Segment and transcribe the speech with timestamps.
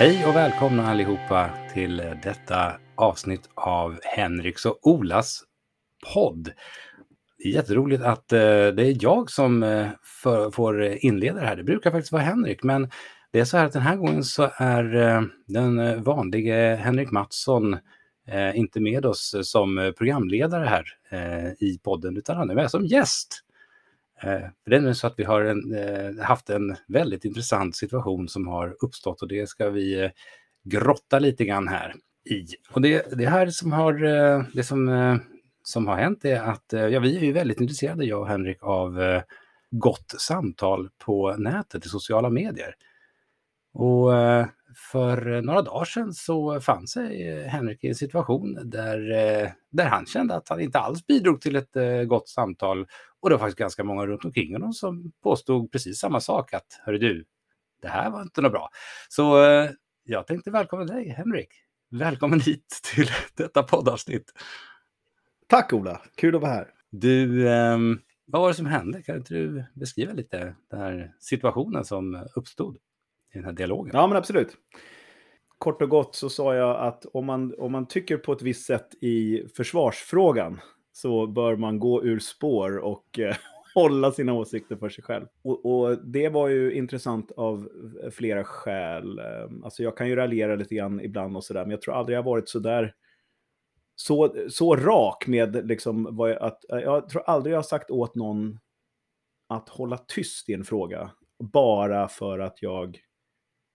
[0.00, 5.42] Hej och välkomna allihopa till detta avsnitt av Henriks och Olas
[6.14, 6.52] podd.
[7.38, 9.88] Det är jätteroligt att eh, det är jag som eh,
[10.22, 11.56] för, får inleda det här.
[11.56, 12.90] Det brukar faktiskt vara Henrik, men
[13.32, 17.76] det är så här att den här gången så är eh, den vanlige Henrik Mattsson
[18.54, 20.84] inte med oss som programledare här
[21.58, 23.44] i podden, utan han är med som gäst.
[24.22, 27.76] Eh, för det är nu så att vi har en, eh, haft en väldigt intressant
[27.76, 30.10] situation som har uppstått och det ska vi eh,
[30.64, 31.94] grotta lite grann här
[32.30, 32.46] i.
[32.70, 33.92] Och det, det här som har,
[34.56, 35.20] det som,
[35.62, 39.22] som har hänt är att ja, vi är ju väldigt intresserade, jag och Henrik, av
[39.70, 42.74] gott samtal på nätet, i sociala medier.
[43.74, 44.10] Och
[44.92, 48.98] för några dagar sedan så fann sig Henrik i en situation där,
[49.70, 52.86] där han kände att han inte alls bidrog till ett gott samtal
[53.20, 56.80] och det var faktiskt ganska många runt omkring honom som påstod precis samma sak, att
[56.84, 57.24] hörru du,
[57.82, 58.68] det här var inte något bra.
[59.08, 59.70] Så eh,
[60.04, 61.48] jag tänkte välkomna dig, Henrik.
[61.90, 64.32] Välkommen hit till detta poddavsnitt.
[65.46, 66.70] Tack Ola, kul att vara här.
[66.90, 67.78] Du, eh,
[68.26, 69.02] vad var det som hände?
[69.02, 72.78] Kan inte du beskriva lite den här situationen som uppstod i
[73.32, 73.90] den här dialogen?
[73.94, 74.56] Ja, men absolut.
[75.58, 78.66] Kort och gott så sa jag att om man, om man tycker på ett visst
[78.66, 80.60] sätt i försvarsfrågan
[80.98, 83.36] så bör man gå ur spår och eh,
[83.74, 85.26] hålla sina åsikter för sig själv.
[85.42, 87.68] Och, och, det var ju intressant av
[88.12, 89.18] flera skäl.
[89.18, 92.18] Ehm, alltså jag kan ju raljera lite grann ibland och sådär, men jag tror aldrig
[92.18, 92.94] jag varit så där
[93.94, 98.14] så, så rak med liksom vad jag, att, jag tror aldrig jag har sagt åt
[98.14, 98.58] någon
[99.48, 102.98] att hålla tyst i en fråga bara för att jag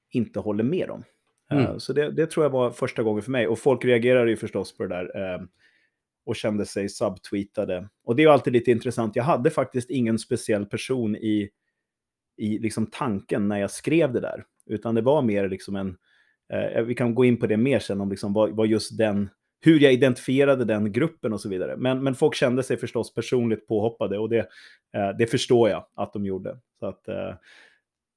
[0.09, 1.03] inte håller med dem.
[1.51, 1.79] Mm.
[1.79, 3.47] Så det, det, tror jag var första gången för mig.
[3.47, 5.47] Och folk reagerade ju förstås på det där.
[6.25, 7.89] Och kände sig subtweetade.
[8.03, 9.15] Och det är ju alltid lite intressant.
[9.15, 11.49] Jag hade faktiskt ingen speciell person i,
[12.37, 15.97] i liksom tanken när jag skrev det där, utan det var mer liksom en,
[16.53, 18.97] eh, eh, vi kan gå in på det mer sen om liksom vad, vad just
[18.97, 19.29] den,
[19.59, 21.77] hur jag identifierade den gruppen och så vidare.
[21.77, 24.39] Men, men folk kände sig förstås personligt påhoppade och det,
[24.93, 26.59] eh, det förstår jag att de gjorde.
[26.79, 27.33] Så, att, eh,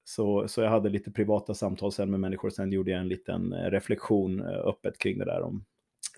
[0.05, 3.53] så, så jag hade lite privata samtal sen med människor, sen gjorde jag en liten
[3.53, 5.65] eh, reflektion eh, öppet kring det där om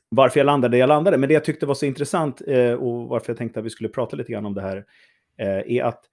[0.09, 1.19] varför jag landade där jag landade.
[1.19, 3.89] Men det jag tyckte var så intressant eh, och varför jag tänkte att vi skulle
[3.89, 4.85] prata lite grann om det här
[5.39, 6.05] eh, är att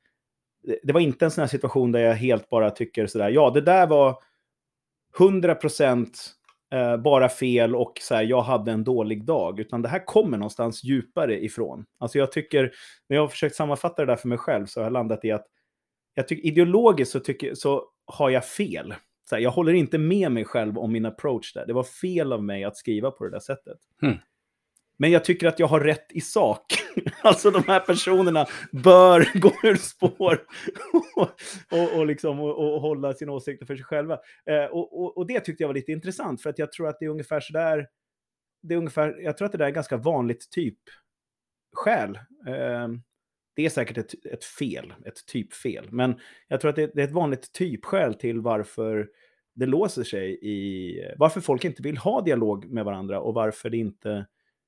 [0.83, 3.61] det var inte en sån här situation där jag helt bara tycker sådär, ja det
[3.61, 4.17] där var
[5.19, 6.31] 100 procent
[6.73, 10.37] eh, bara fel och så här, jag hade en dålig dag, utan det här kommer
[10.37, 11.85] någonstans djupare ifrån.
[11.99, 12.71] Alltså jag tycker,
[13.09, 15.31] när jag har försökt sammanfatta det där för mig själv så har jag landat i
[15.31, 15.45] att
[16.13, 18.93] jag tycker ideologiskt så, tycker, så har jag fel
[19.31, 21.65] här, jag håller inte med mig själv om min approach där.
[21.65, 23.77] Det var fel av mig att skriva på det där sättet.
[24.01, 24.17] Mm.
[24.97, 26.65] Men jag tycker att jag har rätt i sak.
[27.21, 30.39] alltså de här personerna bör gå ur spår
[31.15, 31.29] och,
[31.79, 34.19] och, och, liksom, och, hålla sina åsikter för sig själva.
[34.45, 37.09] Eh, och, det tyckte jag var lite intressant, för att jag tror att det är
[37.09, 37.87] ungefär sådär,
[38.61, 40.79] det är ungefär, jag tror att det där är ganska vanligt typ
[41.73, 42.19] skäl.
[42.47, 42.87] Eh,
[43.55, 45.87] det är säkert ett, ett fel, ett typfel.
[45.91, 49.09] Men jag tror att det, det, är ett vanligt typskäl till varför
[49.55, 50.95] det låser sig i...
[51.17, 54.25] Varför folk inte vill ha dialog med varandra och varför det inte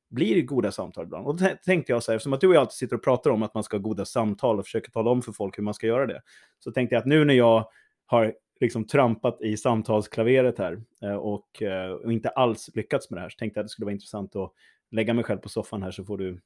[0.10, 1.28] blir goda samtal ibland.
[1.28, 3.32] Och då tänkte jag så här, eftersom att du och jag alltid sitter och pratar
[3.32, 5.74] om att man ska ha goda samtal och försöker tala om för folk hur man
[5.74, 6.22] ska göra det.
[6.60, 7.70] Så tänkte jag att nu när jag
[8.06, 13.22] har liksom trampat i samtalsklaveret här eh, och, eh, och inte alls lyckats med det
[13.22, 14.52] här, så tänkte jag att det skulle vara intressant att
[14.92, 16.42] lägga mig själv på soffan här så får du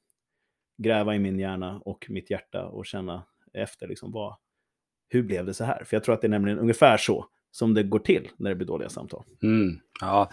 [0.78, 4.36] gräva i min hjärna och mitt hjärta och känna efter liksom vad,
[5.08, 5.84] hur blev det så här?
[5.84, 8.56] För jag tror att det är nämligen ungefär så som det går till när det
[8.56, 9.24] blir dåliga samtal.
[9.42, 10.30] Mm, ja,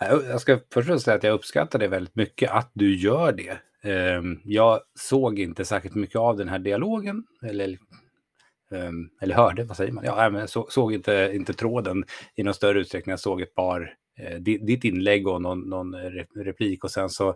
[0.00, 3.58] äh, jag ska först säga att jag uppskattar det väldigt mycket att du gör det.
[3.90, 7.78] Ehm, jag såg inte särskilt mycket av den här dialogen, eller,
[8.70, 10.04] ehm, eller hörde, vad säger man?
[10.04, 12.04] Ja, jag såg inte, inte tråden
[12.34, 13.10] i någon större utsträckning.
[13.10, 15.94] Jag såg ett par, eh, ditt inlägg och någon, någon
[16.34, 17.34] replik och sen så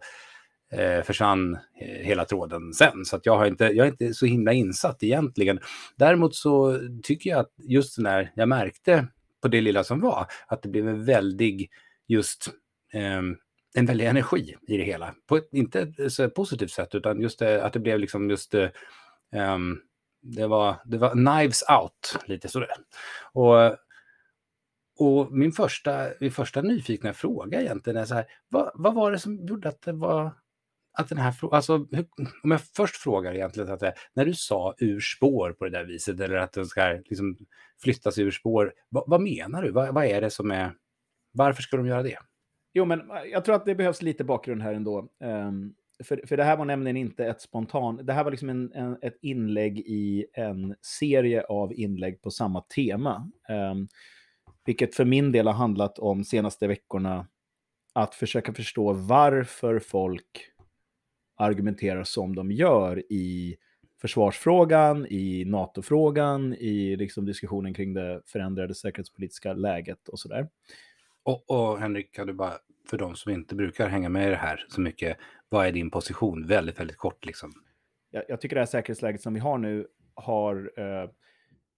[0.73, 3.05] eh, försvann eh, hela tråden sen.
[3.05, 5.61] Så att jag, har inte, jag är inte så himla insatt egentligen.
[5.97, 9.07] Däremot så tycker jag att just när jag märkte
[9.43, 11.71] på det lilla som var, att det blev en väldig,
[12.07, 12.49] just
[12.93, 13.23] eh,
[13.75, 15.15] en väldig energi i det hela.
[15.27, 18.69] På ett, inte så positivt sätt, utan just det, att det blev liksom just eh,
[19.33, 19.79] ehm,
[20.23, 22.69] det var, det var knives out, lite sådär.
[23.33, 23.77] Och,
[24.99, 29.19] och min första, min första nyfikna fråga egentligen är så här, vad, vad var det
[29.19, 30.33] som gjorde att det var
[30.97, 31.75] att den här frågan, alltså,
[32.43, 35.85] om jag först frågar egentligen, att eh, när du sa ur spår på det där
[35.85, 37.37] viset, eller att den ska liksom
[37.83, 39.71] flyttas ur spår, vad, vad menar du?
[39.71, 40.73] Vad, vad, är det som är,
[41.33, 42.19] varför ska de göra det?
[42.73, 45.09] Jo, men eh, jag tror att det behövs lite bakgrund här ändå.
[45.25, 48.73] Um, för, för det här var nämligen inte ett spontan, det här var liksom en,
[48.73, 53.31] en, ett inlägg i en serie av inlägg på samma tema.
[53.49, 53.89] Um,
[54.65, 57.27] vilket för min del har handlat om senaste veckorna
[57.93, 60.56] att försöka förstå varför folk
[61.37, 63.57] argumenterar som de gör i
[64.01, 70.49] försvarsfrågan, i NATO-frågan, i liksom diskussionen kring det förändrade säkerhetspolitiska läget och sådär.
[71.23, 72.53] Och, och Henrik, kan du bara,
[72.91, 75.17] för de som inte brukar hänga med i det här så mycket,
[75.49, 76.47] vad är din position?
[76.47, 77.53] Väldigt, väldigt kort liksom.
[78.11, 81.11] Jag, jag tycker det här säkerhetsläget som vi har nu har, eh,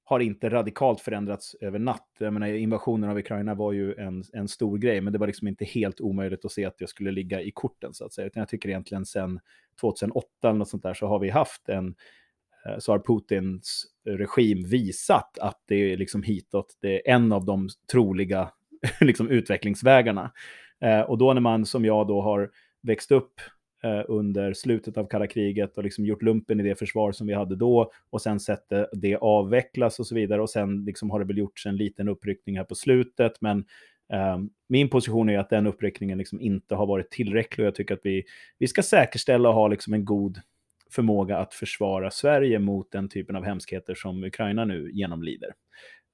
[0.08, 2.08] har inte radikalt förändrats över natt.
[2.18, 5.48] Jag menar, invasionen av Ukraina var ju en, en stor grej, men det var liksom
[5.48, 8.26] inte helt omöjligt att se att det skulle ligga i korten, så att säga.
[8.26, 9.40] Utan jag tycker egentligen sen
[9.80, 11.94] 2008 eller något sånt där så har vi haft en,
[12.66, 17.44] eh, så har Putins regim visat att det är liksom hitåt, det är en av
[17.44, 18.50] de troliga
[19.00, 20.32] liksom, utvecklingsvägarna.
[20.80, 22.50] Eh, och då när man som jag då har
[22.82, 23.40] växt upp
[23.82, 27.34] Eh, under slutet av kalla kriget och liksom gjort lumpen i det försvar som vi
[27.34, 31.24] hade då och sen sett det, avvecklas och så vidare och sen liksom har det
[31.24, 33.58] väl gjorts en liten uppryckning här på slutet men
[34.12, 34.38] eh,
[34.68, 38.00] min position är att den uppryckningen liksom inte har varit tillräcklig och jag tycker att
[38.02, 38.24] vi,
[38.58, 40.40] vi ska säkerställa och ha liksom en god
[40.90, 45.54] förmåga att försvara Sverige mot den typen av hemskheter som Ukraina nu genomlider.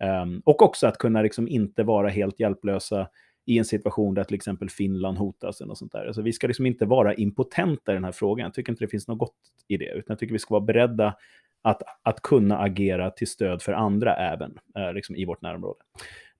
[0.02, 3.08] Eh, och också att kunna liksom inte vara helt hjälplösa
[3.46, 5.60] i en situation där till exempel Finland hotas.
[5.60, 6.06] Och sånt där.
[6.06, 8.44] Alltså vi ska liksom inte vara impotenta i den här frågan.
[8.44, 9.36] Jag tycker inte det finns något gott
[9.68, 11.16] i det, utan jag tycker vi ska vara beredda
[11.62, 15.80] att, att kunna agera till stöd för andra även eh, liksom i vårt närområde.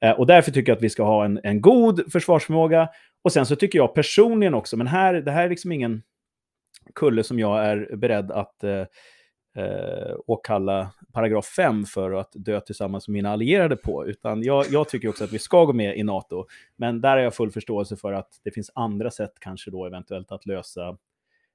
[0.01, 2.89] Eh, och därför tycker jag att vi ska ha en, en god försvarsförmåga.
[3.23, 6.03] Och sen så tycker jag personligen också, men här, det här är liksom ingen
[6.95, 8.85] kulle som jag är beredd att eh,
[9.56, 14.89] eh, åkalla paragraf 5 för att dö tillsammans med mina allierade på, utan jag, jag,
[14.89, 16.47] tycker också att vi ska gå med i NATO.
[16.77, 20.33] Men där har jag full förståelse för att det finns andra sätt kanske då eventuellt
[20.33, 20.97] att lösa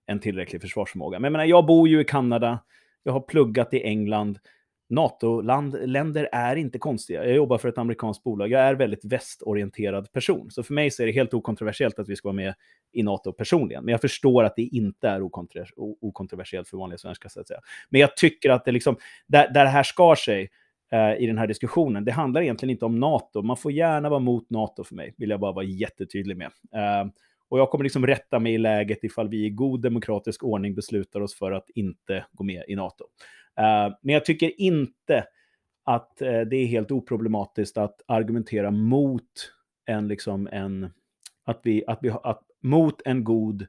[0.05, 1.19] en tillräcklig försvarsförmåga.
[1.19, 2.59] Men jag, menar, jag bor ju i Kanada,
[3.03, 4.39] jag har pluggat i England,
[4.89, 7.25] NATO-länder är inte konstiga.
[7.25, 8.51] Jag jobbar för ett amerikanskt bolag.
[8.51, 10.51] Jag är väldigt västorienterad person.
[10.51, 12.53] Så för mig så är det helt okontroversiellt att vi ska vara med
[12.91, 13.85] i NATO personligen.
[13.85, 15.21] Men jag förstår att det inte är
[15.77, 17.59] okontroversiellt för vanliga svenskar, så att säga.
[17.89, 18.97] Men jag tycker att det liksom,
[19.27, 20.49] där, där det här skar sig
[20.91, 23.41] eh, i den här diskussionen, det handlar egentligen inte om NATO.
[23.41, 26.51] Man får gärna vara mot NATO för mig, vill jag bara vara jättetydlig med.
[26.73, 27.11] Eh,
[27.49, 31.21] och jag kommer liksom rätta mig i läget ifall vi i god demokratisk ordning beslutar
[31.21, 33.05] oss för att inte gå med i NATO.
[33.59, 35.25] Uh, men jag tycker inte
[35.83, 39.51] att uh, det är helt oproblematiskt att argumentera mot
[39.85, 40.89] en, liksom en,
[41.45, 43.65] att vi, att vi, att, mot en god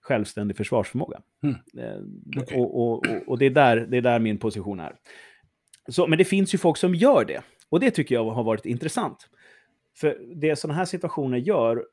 [0.00, 1.20] självständig försvarsförmåga.
[1.42, 1.56] Mm.
[1.78, 2.58] Uh, okay.
[2.58, 4.96] och, och, och, och, det, är där, det är där min position är.
[5.88, 7.42] Så, men det finns ju folk som gör det.
[7.68, 9.28] Och det tycker jag har varit intressant.
[9.96, 11.86] För det sådana här situationer gör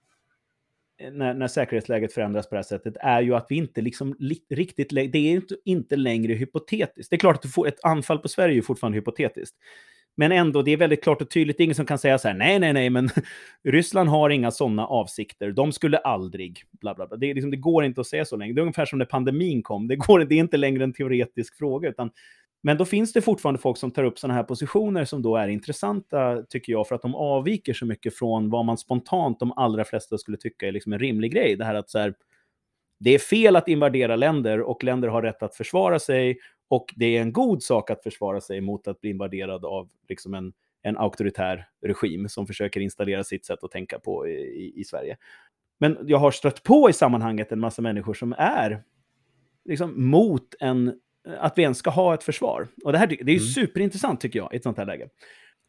[0.99, 4.15] Eh, när, när säkerhetsläget förändras på det här sättet är ju att vi inte liksom
[4.19, 7.09] li, riktigt, det är inte, inte längre hypotetiskt.
[7.09, 9.55] Det är klart att du får ett anfall på Sverige är fortfarande hypotetiskt.
[10.15, 11.57] Men ändå, det är väldigt klart och tydligt.
[11.57, 13.09] Det är ingen som kan säga så här, nej, nej, nej, men
[13.63, 15.51] Ryssland har inga sådana avsikter.
[15.51, 17.17] De skulle aldrig, bla, bla, bla.
[17.17, 18.53] Det, liksom, det går inte att säga så länge.
[18.53, 19.87] Det är ungefär som när pandemin kom.
[19.87, 22.11] Det, går, det är inte längre en teoretisk fråga, utan
[22.65, 25.47] men då finns det fortfarande folk som tar upp sådana här positioner som då är
[25.47, 29.85] intressanta, tycker jag, för att de avviker så mycket från vad man spontant de allra
[29.85, 31.55] flesta skulle tycka är liksom en rimlig grej.
[31.55, 32.13] Det här att så här,
[32.99, 37.17] det är fel att invadera länder och länder har rätt att försvara sig och det
[37.17, 40.97] är en god sak att försvara sig mot att bli invaderad av liksom en, en
[40.97, 45.17] auktoritär regim som försöker installera sitt sätt att tänka på i, i Sverige.
[45.79, 48.83] Men jag har stött på i sammanhanget en massa människor som är
[49.65, 50.99] liksom mot en
[51.37, 52.67] att vi ens ska ha ett försvar.
[52.83, 53.39] Och det här det är ju mm.
[53.39, 55.07] superintressant tycker jag i ett sånt här läge.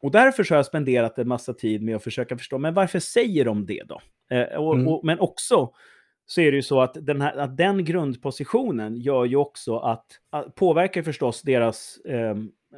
[0.02, 2.98] Och därför så har jag spenderat en massa tid med att försöka förstå, men varför
[2.98, 4.00] säger de det då?
[4.36, 4.88] Eh, och, mm.
[4.88, 5.70] och, men också
[6.26, 10.06] så är det ju så att den, här, att den grundpositionen gör ju också att,
[10.30, 12.36] att påverkar förstås deras eh,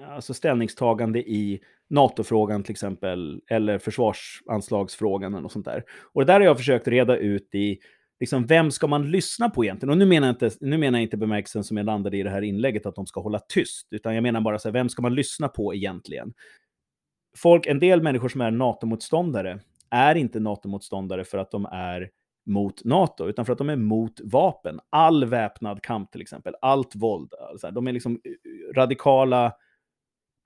[0.09, 5.85] alltså ställningstagande i NATO-frågan till exempel, eller försvarsanslagsfrågan eller något sånt där.
[6.12, 7.78] Och det där har jag försökt reda ut i
[8.20, 9.90] liksom, vem ska man lyssna på egentligen?
[9.90, 12.30] Och nu menar jag inte, nu menar jag inte bemärkelsen som jag landade i det
[12.30, 15.02] här inlägget, att de ska hålla tyst, utan jag menar bara så här, vem ska
[15.02, 16.32] man lyssna på egentligen?
[17.37, 22.11] Folk, en del människor som är NATO-motståndare är inte NATO-motståndare för att de är
[22.46, 24.80] mot NATO, utan för att de är mot vapen.
[24.90, 27.32] All väpnad kamp till exempel, allt våld.
[27.50, 29.52] Alltså, de är liksom eh, radikala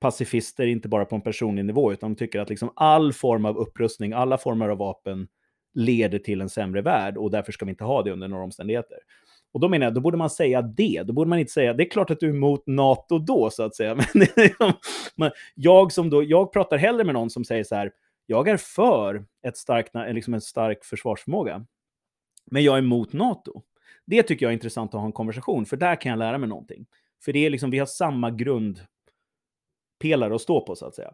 [0.01, 3.59] pacifister, inte bara på en personlig nivå, utan de tycker att liksom all form av
[3.59, 5.29] upprustning, alla former av vapen
[5.75, 8.99] leder till en sämre värld och därför ska vi inte ha det under några omständigheter.
[9.53, 11.03] Och då menar jag, då borde man säga det.
[11.07, 13.63] Då borde man inte säga, det är klart att du är emot NATO då, så
[13.63, 13.95] att säga.
[14.15, 14.73] Liksom,
[15.17, 17.93] men jag, som då, jag pratar hellre med någon som säger så här,
[18.27, 21.67] jag är för ett starkt, liksom en stark försvarsförmåga,
[22.51, 23.63] men jag är emot NATO.
[24.07, 26.49] Det tycker jag är intressant att ha en konversation, för där kan jag lära mig
[26.49, 26.87] någonting.
[27.25, 31.11] För det är liksom, vi har samma grundpelare att stå på, så att säga.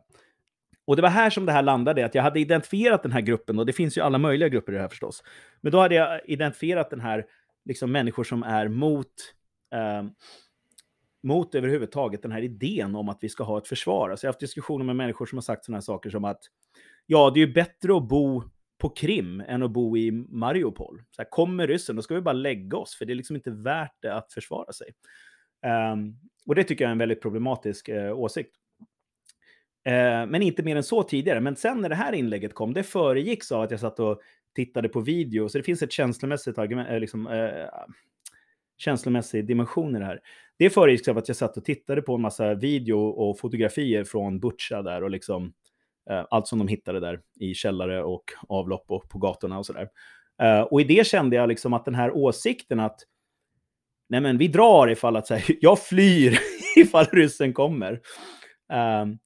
[0.87, 3.59] Och det var här som det här landade, att jag hade identifierat den här gruppen,
[3.59, 5.23] och det finns ju alla möjliga grupper i det här förstås.
[5.61, 7.27] Men då hade jag identifierat den här,
[7.65, 9.13] liksom människor som är mot,
[9.75, 10.05] eh,
[11.23, 14.11] mot överhuvudtaget den här idén om att vi ska ha ett försvar.
[14.11, 16.41] Alltså jag har haft diskussioner med människor som har sagt sådana här saker som att
[17.07, 18.43] ja, det är ju bättre att bo
[18.79, 21.03] på Krim än att bo i Mariupol.
[21.11, 23.51] Så här, kommer ryssen, då ska vi bara lägga oss, för det är liksom inte
[23.51, 24.87] värt det att försvara sig.
[25.93, 28.57] Um, och det tycker jag är en väldigt problematisk eh, åsikt.
[29.87, 31.41] Eh, men inte mer än så tidigare.
[31.41, 34.21] Men sen när det här inlägget kom, det föregicks av att jag satt och
[34.55, 37.69] tittade på video, så det finns ett känslomässigt argument, eh, liksom, eh,
[38.77, 40.21] känslomässig dimension i det här.
[40.59, 44.41] Det föregicks av att jag satt och tittade på en massa video och fotografier från
[44.41, 45.53] Butcha där och liksom
[46.11, 49.89] eh, allt som de hittade där i källare och avlopp och på gatorna och sådär.
[50.71, 53.01] och i det kände jag liksom att den här åsikten att
[54.09, 56.39] nej men vi drar ifall att så här, jag flyr
[56.77, 57.93] ifall ryssen kommer.
[58.73, 59.17] Uh,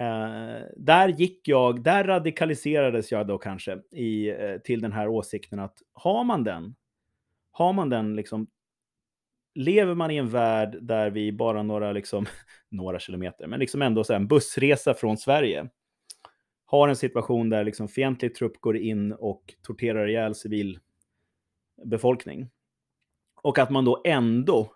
[0.00, 5.58] Eh, där gick jag, där radikaliserades jag då kanske i, eh, till den här åsikten
[5.58, 6.74] att har man den,
[7.50, 8.46] har man den liksom,
[9.54, 12.26] lever man i en värld där vi bara några, liksom,
[12.68, 15.68] några kilometer, men liksom ändå så här, en bussresa från Sverige,
[16.64, 20.78] har en situation där liksom fientlig trupp går in och torterar ihjäl civil
[21.84, 22.50] befolkning
[23.42, 24.74] och att man då ändå,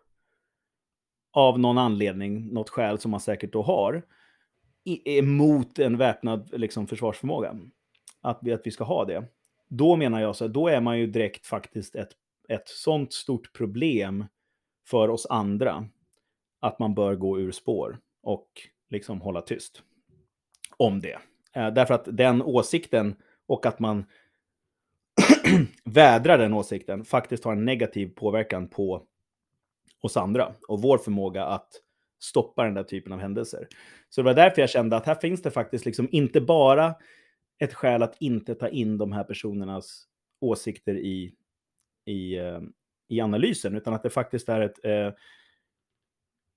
[1.33, 4.03] av någon anledning, något skäl som man säkert då har,
[4.85, 7.59] emot en väpnad liksom, försvarsförmåga.
[8.21, 9.25] Att vi, att vi ska ha det.
[9.69, 12.11] Då menar jag så här, då är man ju direkt faktiskt ett,
[12.49, 14.25] ett sånt stort problem
[14.87, 15.89] för oss andra
[16.61, 18.49] att man bör gå ur spår och
[18.91, 19.83] liksom hålla tyst
[20.77, 21.19] om det.
[21.53, 23.15] Eh, därför att den åsikten
[23.47, 24.05] och att man
[25.85, 29.07] vädrar den åsikten faktiskt har en negativ påverkan på
[30.01, 31.71] oss andra och vår förmåga att
[32.23, 33.69] stoppa den där typen av händelser.
[34.09, 36.95] Så det var därför jag kände att här finns det faktiskt liksom inte bara
[37.59, 40.05] ett skäl att inte ta in de här personernas
[40.41, 41.35] åsikter i,
[42.07, 42.61] i, eh,
[43.09, 45.13] i analysen, utan att det faktiskt är ett eh,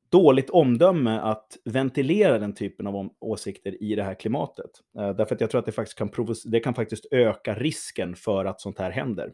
[0.10, 4.72] dåligt omdöme att ventilera den typen av åsikter i det här klimatet.
[4.98, 6.12] Eh, därför att jag tror att det faktiskt kan,
[6.46, 9.34] det kan faktiskt öka risken för att sånt här händer.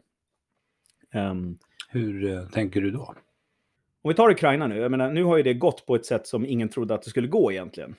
[1.14, 1.58] Um,
[1.88, 3.14] Hur eh, tänker du då?
[4.02, 6.26] Om vi tar Ukraina nu, jag menar, nu har ju det gått på ett sätt
[6.26, 7.94] som ingen trodde att det skulle gå egentligen.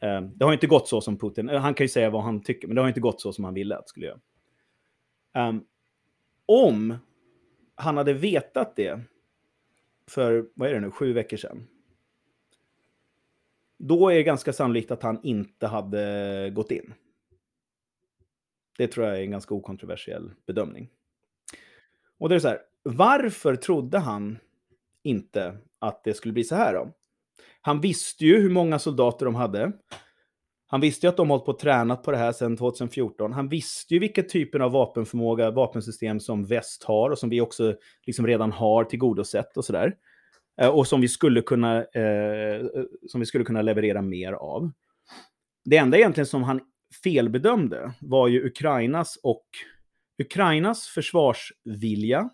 [0.00, 2.42] Eh, det har inte gått så som Putin, eh, han kan ju säga vad han
[2.42, 4.20] tycker, men det har inte gått så som han ville att det skulle göra.
[5.34, 5.64] Ehm,
[6.46, 6.96] om
[7.74, 9.00] han hade vetat det
[10.06, 11.66] för, vad är det nu, sju veckor sedan.
[13.78, 16.94] Då är det ganska sannolikt att han inte hade gått in.
[18.78, 20.90] Det tror jag är en ganska okontroversiell bedömning.
[22.18, 24.38] Och det är så här, varför trodde han
[25.04, 26.92] inte att det skulle bli så här då?
[27.60, 29.72] Han visste ju hur många soldater de hade.
[30.66, 33.32] Han visste ju att de hållit på och tränat på det här sedan 2014.
[33.32, 37.74] Han visste ju vilka typen av vapenförmåga, vapensystem som väst har och som vi också
[38.06, 39.94] liksom redan har tillgodosett och sådär.
[40.60, 42.64] Eh, och som vi, skulle kunna, eh, eh,
[43.08, 44.70] som vi skulle kunna leverera mer av.
[45.64, 46.60] Det enda egentligen som han
[47.04, 49.46] felbedömde var ju Ukrainas och
[50.22, 52.30] Ukrainas försvarsvilja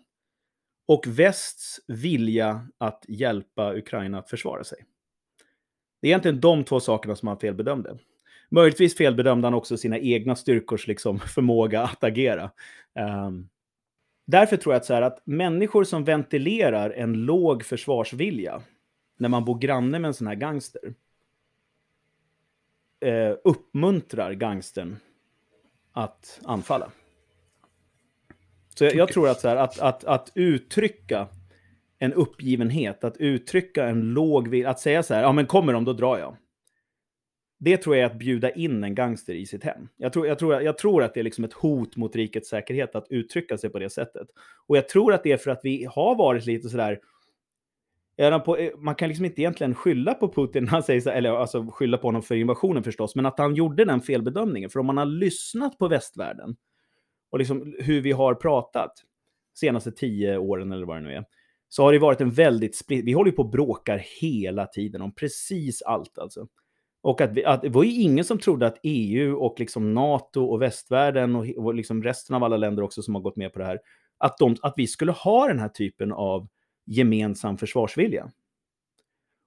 [0.91, 4.85] och västs vilja att hjälpa Ukraina att försvara sig.
[6.01, 7.97] Det är egentligen de två sakerna som han felbedömde.
[8.49, 12.51] Möjligtvis felbedömde han också sina egna styrkors liksom, förmåga att agera.
[13.25, 13.49] Um,
[14.25, 18.61] därför tror jag att, så här, att människor som ventilerar en låg försvarsvilja
[19.17, 20.93] när man bor granne med en sån här gangster
[22.99, 24.97] eh, uppmuntrar gangstern
[25.91, 26.91] att anfalla.
[28.75, 31.27] Så jag, jag tror att, så här, att, att, att uttrycka
[31.99, 35.85] en uppgivenhet, att uttrycka en låg vilja, att säga så här, ja men kommer de,
[35.85, 36.35] då drar jag
[37.63, 39.87] det tror jag är att bjuda in en gangster i sitt hem.
[39.97, 42.95] Jag tror, jag tror, jag tror att det är liksom ett hot mot rikets säkerhet
[42.95, 44.27] att uttrycka sig på det sättet.
[44.67, 46.99] Och jag tror att det är för att vi har varit lite sådär...
[48.77, 52.07] Man kan liksom inte egentligen skylla på Putin, han säger så, eller alltså skylla på
[52.07, 54.69] honom för invasionen förstås, men att han gjorde den felbedömningen.
[54.69, 56.55] För om man har lyssnat på västvärlden
[57.31, 58.93] och liksom hur vi har pratat
[59.53, 61.25] senaste tio åren eller vad det nu är,
[61.69, 63.05] så har det varit en väldigt split.
[63.05, 66.47] Vi håller ju på och bråkar hela tiden om precis allt alltså.
[67.01, 70.45] Och att, vi, att det var ju ingen som trodde att EU och liksom NATO
[70.45, 73.59] och västvärlden och, och liksom resten av alla länder också som har gått med på
[73.59, 73.79] det här,
[74.17, 76.47] att, de, att vi skulle ha den här typen av
[76.85, 78.31] gemensam försvarsvilja.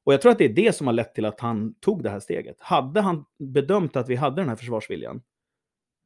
[0.04, 2.10] Och jag tror att det är det som har lett till att han tog det
[2.10, 2.56] här steget.
[2.60, 5.22] Hade han bedömt att vi hade den här försvarsviljan,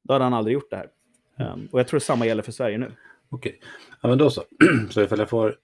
[0.04, 0.90] då hade han aldrig gjort det här.
[1.40, 2.92] Um, och jag tror samma gäller för Sverige nu.
[3.30, 3.60] Okej,
[4.02, 4.44] ja, men då så.
[4.90, 5.56] så ifall jag får...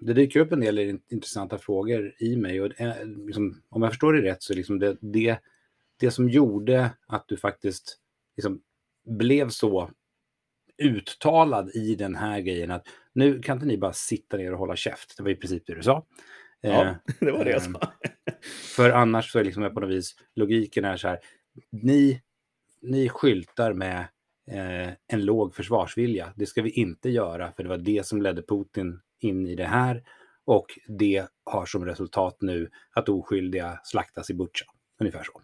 [0.00, 0.78] Det dyker upp en del
[1.08, 2.70] intressanta frågor i mig och
[3.26, 5.38] liksom, om jag förstår det rätt så liksom det, det
[5.98, 7.98] det som gjorde att du faktiskt
[8.36, 8.62] liksom
[9.04, 9.90] blev så
[10.78, 14.76] uttalad i den här grejen att nu kan inte ni bara sitta ner och hålla
[14.76, 15.16] käft.
[15.16, 16.06] Det var i princip det du sa.
[16.60, 17.92] Ja, eh, det var det jag sa.
[18.76, 21.18] för annars så är liksom på något vis logiken är så här.
[21.70, 22.22] Ni,
[22.82, 24.06] ni skyltar med
[24.50, 26.32] eh, en låg försvarsvilja.
[26.36, 29.64] Det ska vi inte göra, för det var det som ledde Putin in i det
[29.64, 30.02] här.
[30.44, 30.66] Och
[30.98, 34.66] det har som resultat nu att oskyldiga slaktas i Butja.
[35.00, 35.40] Ungefär så.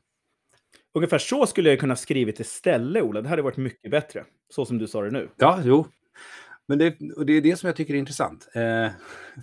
[0.94, 3.23] Ungefär så skulle jag kunna skrivit istället, Ola.
[3.23, 4.25] Det hade varit mycket bättre.
[4.49, 5.28] Så som du sa det nu.
[5.37, 5.87] Ja, jo.
[6.66, 8.49] Men det, och det är det som jag tycker är intressant.
[8.54, 8.90] Eh,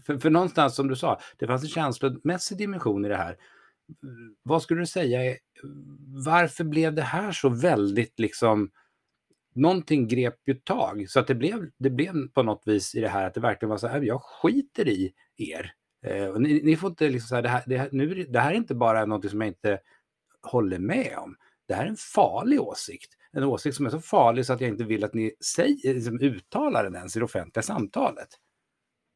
[0.05, 3.37] för, för någonstans, som du sa, det fanns en känslomässig dimension i det här.
[4.43, 5.37] Vad skulle du säga,
[6.25, 8.71] varför blev det här så väldigt liksom
[9.53, 13.09] någonting grep ju tag så att det blev, det blev på något vis i det
[13.09, 15.73] här att det verkligen var så här, jag skiter i er.
[16.05, 18.39] Eh, och ni, ni, får inte liksom så här, det här, det här, nu, det
[18.39, 19.79] här är inte bara något som jag inte
[20.41, 21.35] håller med om.
[21.67, 23.13] Det här är en farlig åsikt.
[23.31, 25.95] En åsikt som är så farlig så att jag inte vill att ni säger, eh,
[25.95, 28.29] liksom uttalar den ens i det offentliga samtalet.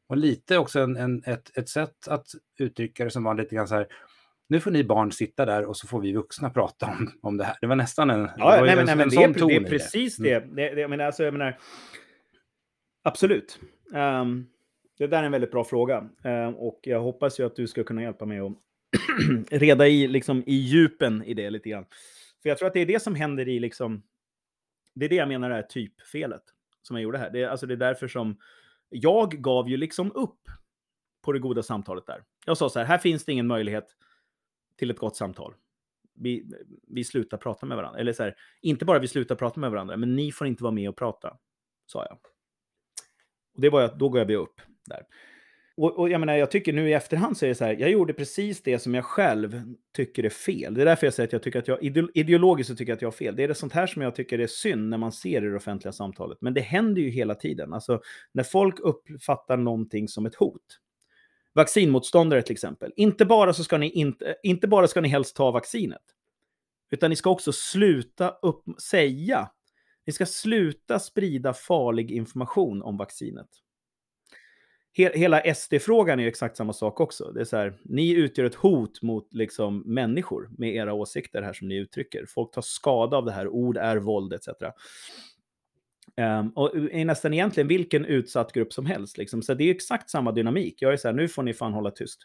[0.08, 2.26] Och lite också en, en, ett, ett sätt att
[2.58, 3.86] uttrycka det som var lite grann så här,
[4.48, 7.44] nu får ni barn sitta där och så får vi vuxna prata om, om det
[7.44, 7.56] här.
[7.60, 8.28] Det var nästan en...
[8.36, 10.34] Ja, nej, men, nej, men det, är, det är precis det.
[10.34, 10.54] Mm.
[10.54, 11.58] det, det jag menar, alltså, jag menar,
[13.02, 13.60] absolut.
[13.94, 14.46] Um,
[14.98, 16.08] det där är en väldigt bra fråga.
[16.24, 18.52] Um, och jag hoppas ju att du ska kunna hjälpa mig att
[19.50, 21.86] reda i, liksom, i djupen i det lite grann.
[22.42, 24.02] För jag tror att det är det som händer i, liksom,
[24.94, 26.42] det är det jag menar är typfelet
[26.82, 27.30] som jag gjorde här.
[27.30, 28.36] Det alltså, det är därför som
[28.88, 30.40] jag gav ju liksom upp
[31.22, 32.22] på det goda samtalet där.
[32.46, 33.96] Jag sa så här, här finns det ingen möjlighet
[34.76, 35.54] till ett gott samtal.
[36.14, 36.46] Vi,
[36.88, 38.00] vi slutar prata med varandra.
[38.00, 40.72] Eller så här, inte bara vi slutar prata med varandra, men ni får inte vara
[40.72, 41.36] med och prata,
[41.86, 42.18] sa jag.
[43.54, 45.02] Och det var jag, då gav jag upp där.
[45.76, 47.90] Och, och, jag menar, jag tycker nu i efterhand så är det så här, jag
[47.90, 49.62] gjorde precis det som jag själv
[49.96, 50.74] tycker är fel.
[50.74, 51.82] Det är därför jag säger att jag tycker att jag,
[52.14, 53.36] ideologiskt så tycker jag att jag har fel.
[53.36, 55.56] Det är det sånt här som jag tycker är synd när man ser i det
[55.56, 56.38] offentliga samtalet.
[56.40, 57.72] Men det händer ju hela tiden.
[57.72, 58.00] Alltså,
[58.32, 60.80] när folk uppfattar någonting som ett hot,
[61.56, 62.92] vaccinmotståndare till exempel.
[62.96, 66.02] Inte bara, så ska ni inte, inte bara ska ni helst ta vaccinet,
[66.90, 69.50] utan ni ska också sluta upp, säga,
[70.06, 73.48] ni ska sluta sprida farlig information om vaccinet.
[74.92, 77.32] Hela SD-frågan är exakt samma sak också.
[77.32, 81.52] Det är så här, ni utgör ett hot mot liksom, människor med era åsikter här
[81.52, 82.26] som ni uttrycker.
[82.28, 84.48] Folk tar skada av det här, ord är våld etc.
[86.16, 89.18] Um, och är nästan egentligen vilken utsatt grupp som helst.
[89.18, 89.42] Liksom.
[89.42, 90.82] Så det är exakt samma dynamik.
[90.82, 92.20] Jag är så här, nu får ni fan hålla tyst.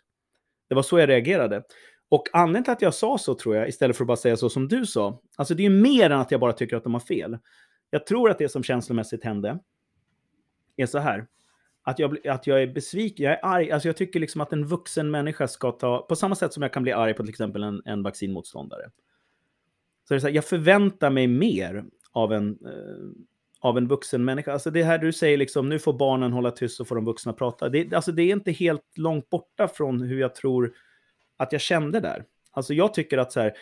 [0.69, 1.63] Det var så jag reagerade.
[2.09, 4.49] Och anledningen till att jag sa så, tror jag, istället för att bara säga så
[4.49, 6.93] som du sa, alltså det är ju mer än att jag bara tycker att de
[6.93, 7.37] har fel.
[7.89, 9.59] Jag tror att det som känslomässigt hände
[10.77, 11.27] är så här,
[11.83, 14.65] att jag, att jag är besviken, jag är arg, alltså jag tycker liksom att en
[14.65, 17.63] vuxen människa ska ta, på samma sätt som jag kan bli arg på till exempel
[17.63, 18.91] en, en vaccinmotståndare.
[20.07, 23.23] Så det är så här, jag förväntar mig mer av en, eh,
[23.61, 24.53] av en vuxen människa.
[24.53, 27.33] Alltså det här du säger, liksom, nu får barnen hålla tyst och får de vuxna
[27.33, 27.69] prata.
[27.69, 30.73] Det, alltså det är inte helt långt borta från hur jag tror
[31.37, 32.23] att jag kände där.
[32.51, 33.53] Alltså jag tycker att så här,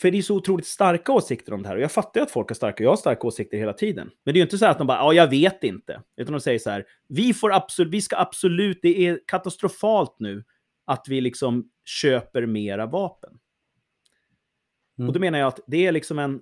[0.00, 1.76] för det är så otroligt starka åsikter om det här.
[1.76, 4.10] Och jag fattar ju att folk har starka, jag har starka åsikter hela tiden.
[4.24, 6.02] Men det är ju inte så att de bara, ja, jag vet inte.
[6.16, 10.44] Utan de säger så här, vi får absolut, vi ska absolut, det är katastrofalt nu
[10.84, 13.38] att vi liksom köper mera vapen.
[14.98, 15.08] Mm.
[15.08, 16.40] Och då menar jag att det är liksom en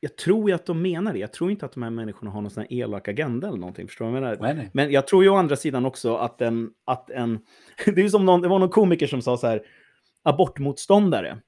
[0.00, 1.18] jag tror ju att de menar det.
[1.18, 3.88] Jag tror inte att de här människorna har någon sån här elak agenda eller någonting.
[3.88, 4.54] Förstår du vad jag menar?
[4.54, 4.70] Nej.
[4.72, 6.70] Men jag tror ju å andra sidan också att en...
[6.84, 7.38] Att en
[7.86, 9.62] det, är som någon, det var någon komiker som sa så här,
[10.22, 11.40] abortmotståndare.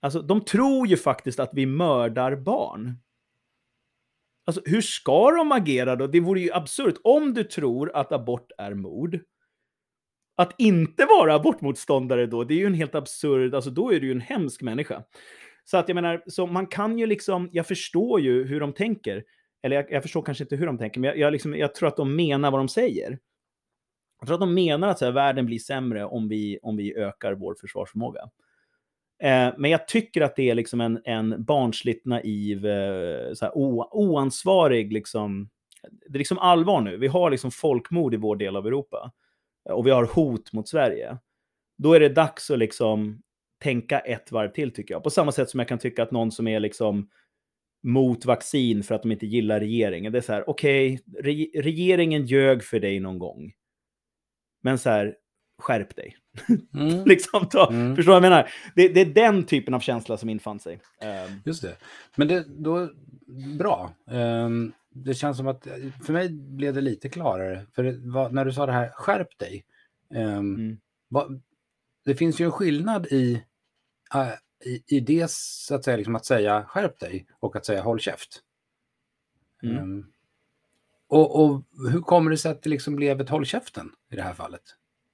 [0.00, 2.98] Alltså, de tror ju faktiskt att vi mördar barn.
[4.44, 6.06] Alltså, hur ska de agera då?
[6.06, 6.94] Det vore ju absurt.
[7.04, 9.18] Om du tror att abort är mord,
[10.36, 14.06] att inte vara abortmotståndare då, det är ju en helt absurd, alltså då är du
[14.06, 15.02] ju en hemsk människa.
[15.70, 19.24] Så att jag menar, så man kan ju liksom, jag förstår ju hur de tänker.
[19.62, 21.88] Eller jag, jag förstår kanske inte hur de tänker, men jag, jag, liksom, jag, tror
[21.88, 23.18] att de menar vad de säger.
[24.20, 26.96] Jag tror att de menar att så här, världen blir sämre om vi, om vi
[26.96, 28.20] ökar vår försvarsförmåga.
[29.22, 33.52] Eh, men jag tycker att det är liksom en, en barnsligt naiv, eh, så här,
[33.54, 35.48] o, oansvarig, liksom,
[36.08, 36.96] det är liksom allvar nu.
[36.96, 39.12] Vi har liksom folkmord i vår del av Europa.
[39.68, 41.18] Eh, och vi har hot mot Sverige.
[41.78, 43.22] Då är det dags att liksom
[43.62, 45.02] tänka ett varv till tycker jag.
[45.02, 47.08] På samma sätt som jag kan tycka att någon som är liksom
[47.82, 50.12] mot vaccin för att de inte gillar regeringen.
[50.12, 53.52] Det är så här, okej, okay, re regeringen ljög för dig någon gång.
[54.62, 55.14] Men så här,
[55.58, 56.16] skärp dig.
[56.74, 57.04] Mm.
[57.04, 57.96] liksom, ta, mm.
[57.96, 58.50] Förstår du vad jag menar?
[58.74, 60.80] Det, det, är den typen av känsla som infann sig.
[61.02, 61.40] Um.
[61.44, 61.76] Just det.
[62.16, 62.88] Men det, då,
[63.58, 63.92] bra.
[64.06, 65.66] Um, det känns som att,
[66.04, 67.66] för mig blev det lite klarare.
[67.74, 69.64] För det var, när du sa det här, skärp dig.
[70.10, 70.78] Um, mm.
[71.08, 71.42] vad,
[72.06, 73.44] det finns ju en skillnad i
[74.14, 74.28] äh,
[74.64, 78.00] i, i det så att säga, liksom att säga skärp dig och att säga håll
[78.00, 78.42] käft.
[79.62, 79.82] Mm.
[79.82, 80.12] Um,
[81.08, 84.22] och, och hur kommer det sig att det liksom blev ett håll käften i det
[84.22, 84.62] här fallet?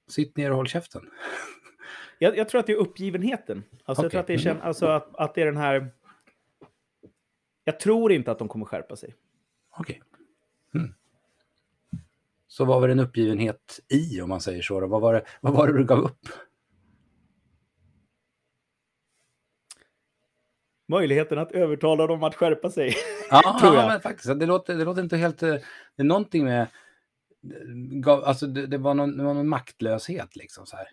[0.09, 1.11] Sitt ner och håll käften.
[2.18, 3.64] Jag, jag tror att det är uppgivenheten.
[3.85, 4.11] Alltså, Jag Okej.
[4.11, 4.62] tror att det, är, Mm.
[4.62, 5.90] alltså att, att det är den här...
[7.64, 9.14] Jag tror inte att de kommer skärpa sig.
[9.78, 10.02] Okej.
[10.74, 10.94] Mm.
[12.46, 14.81] Så vad var det en uppgivenhet i, om man säger så?
[14.81, 14.87] Då?
[14.87, 16.28] Vad, var det, vad var det du gav upp?
[20.92, 22.94] Möjligheten att övertala dem att skärpa sig.
[23.31, 23.88] Ja, Tror jag.
[23.88, 24.38] men faktiskt.
[24.40, 25.42] Det låter, det låter inte helt...
[25.42, 25.48] eh,
[25.96, 26.66] Det är någonting med...
[28.05, 30.87] gav- Alltså det, det, var någon, det var någon maktlöshet liksom så här.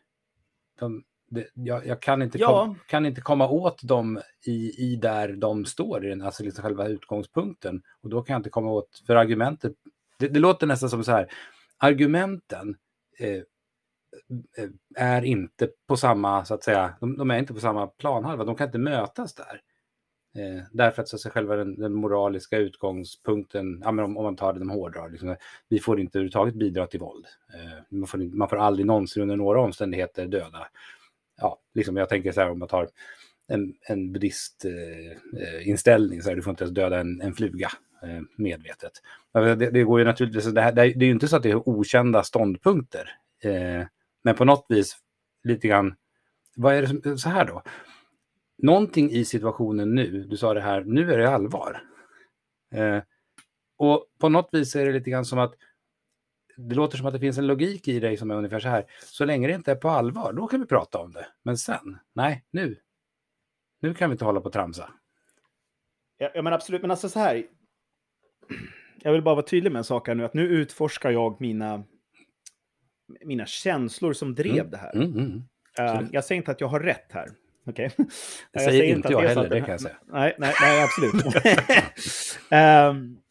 [0.80, 2.48] De, det, jag, jag kan, inte Ja.
[2.66, 6.64] kom, kan inte komma åt dem i, i där de står, i den, alltså liksom
[6.64, 7.82] själva utgångspunkten.
[8.02, 9.74] Och då kan jag inte komma åt, för argumentet,
[10.20, 11.32] det, det låter nästan som så här,
[11.78, 12.76] argumenten
[13.20, 13.42] eh,
[14.58, 18.44] eh, är inte på samma, så att säga, de, de är inte på samma planhalva,
[18.44, 19.62] de kan inte mötas där.
[20.36, 24.36] Eh, därför att så så själva den, den moraliska utgångspunkten, ja, men om, om man
[24.36, 25.36] tar det de hårdrar, liksom,
[25.70, 27.26] vi får inte överhuvudtaget bidra till våld.
[27.54, 30.68] Eh, man, får, inte- man får aldrig någonsin under några omständigheter döda.
[31.42, 32.90] Ja, liksom, jag tänker så här om man tar
[33.48, 37.70] en, en buddhistinställning, eh, eh så här, du får inte ens döda en, en fluga
[38.04, 38.92] eh, medvetet.
[39.34, 41.44] Det, det går ju naturligtvis, det, här, det är det är ju inte så att
[41.44, 43.10] det är okända ståndpunkter,
[43.44, 43.84] eh,
[44.24, 44.98] men på något vis
[45.44, 45.96] lite grann,
[46.56, 47.64] vad är det som, så här då?
[48.62, 51.84] Någonting i situationen nu, du sa det här, nu är det allvar.
[52.76, 53.00] Eh,
[53.78, 55.54] och på något vis är det lite grann som att
[56.58, 58.86] det låter som att det finns en logik i dig som är ungefär så här.
[59.04, 61.28] Så länge det inte är på allvar, då kan vi prata om det.
[61.44, 62.76] Men sen, nej, nu.
[63.82, 64.90] Nu kan vi inte hålla på och tramsa.
[66.18, 66.82] Ja, ja, men absolut.
[66.82, 67.46] Men alltså så här.
[69.02, 70.26] Jag vill bara vara tydlig med en sak här nu.
[70.26, 71.84] Att nu utforskar jag mina,
[73.26, 74.96] mina känslor som drev det här.
[74.96, 75.44] Mm, mm.
[75.78, 76.14] Absolut.
[76.14, 77.30] jag säger inte att jag har rätt här.
[77.66, 77.92] Okej?
[78.54, 79.98] Det säger inte att jag så heller, det kan jag säga.
[80.06, 81.36] Nej, nej, nej absolut.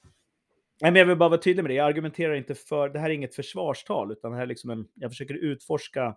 [0.80, 1.74] Nej, men jag vill bara vara tydlig med det.
[1.74, 2.88] Jag argumenterar inte för...
[2.88, 4.86] Det här är inget försvarstal, utan det här är liksom en...
[4.94, 6.16] Jag försöker utforska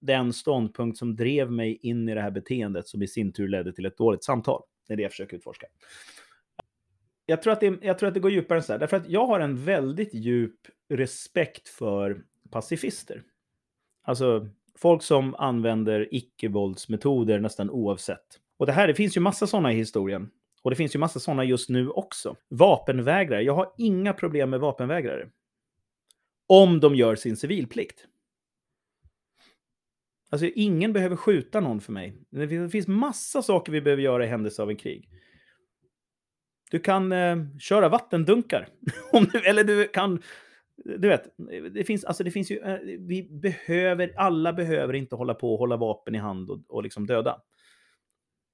[0.00, 3.72] den ståndpunkt som drev mig in i det här beteendet som i sin tur ledde
[3.72, 4.62] till ett dåligt samtal.
[4.86, 5.66] Det är det jag försöker utforska.
[7.26, 9.08] Jag tror, att det, jag tror att det går djupare än så här, därför att
[9.08, 13.22] jag har en väldigt djup respekt för pacifister.
[14.02, 18.40] Alltså folk som använder icke-våldsmetoder nästan oavsett.
[18.56, 20.30] Och det här, det finns ju massa sådana i historien.
[20.62, 22.36] Och det finns ju massa sådana just nu också.
[22.48, 23.42] Vapenvägrare.
[23.42, 25.28] Jag har inga problem med vapenvägrare.
[26.46, 28.06] Om de gör sin civilplikt.
[30.30, 32.16] Alltså ingen behöver skjuta någon för mig.
[32.30, 35.08] Det finns, massa saker vi behöver göra i händelse av en krig.
[36.70, 38.68] Du kan eh, köra vattendunkar.
[39.12, 40.22] Om du, eller du kan...
[40.84, 41.34] Du vet,
[41.70, 42.58] det finns, alltså det finns ju...
[42.58, 46.82] Eh, vi behöver, alla behöver inte hålla på och hålla vapen i hand och, och
[46.82, 47.42] liksom döda.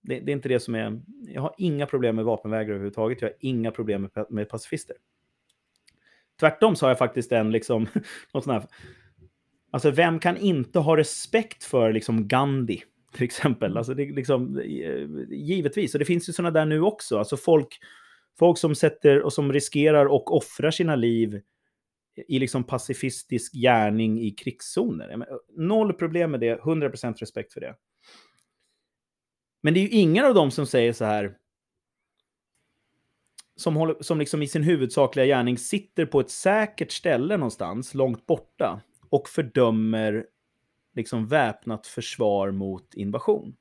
[0.02, 1.02] Det, det är inte det som är...
[1.26, 3.22] Jag har inga problem med vapenvägrare överhuvudtaget.
[3.22, 4.96] Jag har inga problem med, med pacifister.
[6.40, 7.86] Tvärtom så har jag faktiskt en liksom...
[8.34, 8.66] Något sån här,
[9.70, 12.82] alltså vem kan inte ha respekt för liksom Gandhi?
[13.12, 13.76] Till exempel.
[13.76, 15.94] Alltså det, är liksom, eh, givetvis.
[15.94, 17.18] Och det finns ju sådana där nu också.
[17.18, 17.78] Alltså folk,
[18.38, 21.40] folk som sätter och som riskerar och offrar sina liv
[22.28, 25.26] i liksom pacifistisk gärning i krigszoner.
[25.56, 27.76] Noll problem med det, 100% respekt för det.
[29.62, 31.36] Men det är ju ingen av dem som säger så här,
[33.56, 38.26] som, håller, som liksom i sin huvudsakliga gärning sitter på ett säkert ställe någonstans, långt
[38.26, 40.26] borta, och fördömer
[40.94, 43.56] liksom väpnat försvar mot invasion.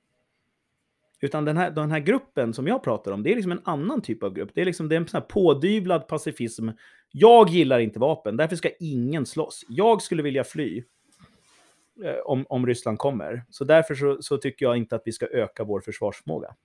[1.21, 4.01] Utan den här, den här gruppen som jag pratar om, det är liksom en annan
[4.01, 4.51] typ av grupp.
[4.53, 6.69] Det är, liksom, det är en sån här pådyvlad pacifism.
[7.11, 9.65] Jag gillar inte vapen, därför ska ingen slåss.
[9.69, 10.83] Jag skulle vilja fly
[12.03, 13.43] eh, om, om Ryssland kommer.
[13.49, 16.55] Så därför så, så tycker jag inte att vi ska öka vår försvarsförmåga.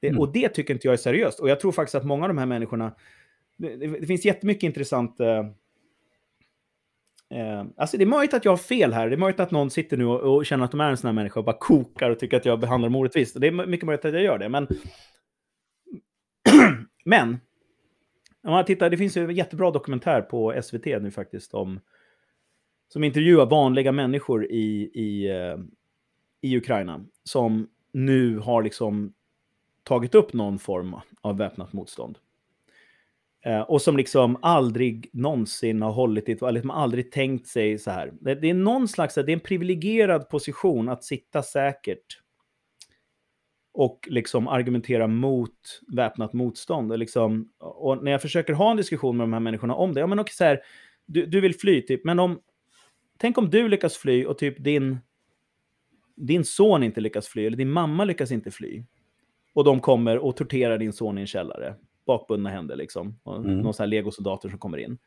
[0.00, 0.20] Det, Mm.
[0.20, 1.40] Och det tycker inte jag är seriöst.
[1.40, 2.94] Och jag tror faktiskt att många av de här människorna...
[3.56, 5.20] Det, det, finns jättemycket intressant...
[5.20, 5.38] Eh,
[7.38, 9.08] eh, alltså det är möjligt att jag har fel här.
[9.08, 11.08] Det är möjligt att någon sitter nu och, och känner att de är en sån
[11.08, 13.34] här människa och bara kokar och tycker att jag behandlar dem orättvist.
[13.34, 14.68] Och Det är mycket möjligt att jag gör det, men...
[17.04, 17.38] men...
[18.42, 21.80] Om man tittar, det finns ju en jättebra dokumentär på SVT nu faktiskt om...
[22.88, 25.56] Som intervjuar vanliga människor i, i, eh,
[26.40, 27.04] i Ukraina.
[27.24, 29.14] Som nu har liksom
[29.82, 32.18] tagit upp någon form av väpnat motstånd.
[33.44, 37.78] Eh, och som liksom aldrig någonsin har hållit i ett, eller liksom aldrig tänkt sig
[37.78, 38.12] så här.
[38.20, 42.20] Det, det är någon slags, det är en privilegierad position att sitta säkert
[43.80, 46.92] och liksom argumentera mot väpnat motstånd.
[46.92, 50.00] Och, liksom, och när jag försöker ha en diskussion med de här människorna om det,
[50.00, 50.60] ja men okej, så här,
[51.06, 52.40] du, du vill fly typ, men om,
[53.18, 54.98] tänk om du lyckas fly och typ din
[56.16, 58.84] din son inte lyckas fly, eller din mamma lyckas inte fly,
[59.54, 61.74] och de kommer och torterar din son i en källare,
[62.06, 63.58] bakbundna händer liksom, och Mm.
[63.58, 64.98] någon sån här legosoldater som kommer in.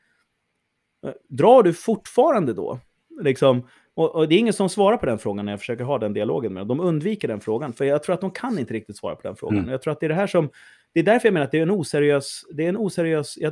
[1.30, 2.80] Drar du fortfarande då?
[3.22, 5.98] Liksom, och, och det är ingen som svarar på den frågan när jag försöker ha
[5.98, 6.78] den dialogen med dem.
[6.78, 9.36] De undviker den frågan, för jag tror att de kan inte riktigt svara på den
[9.36, 9.58] frågan.
[9.58, 9.70] Mm.
[9.70, 10.50] Jag tror att det är det här som...
[10.94, 13.52] Det är därför jag menar att det är en oseriös, det är en oseriös, eh,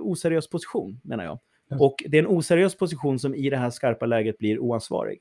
[0.00, 1.38] oseriös position, menar jag.
[1.68, 1.76] Ja.
[1.80, 5.18] Och det är en oseriös position som i det här skarpa läget blir oansvarig.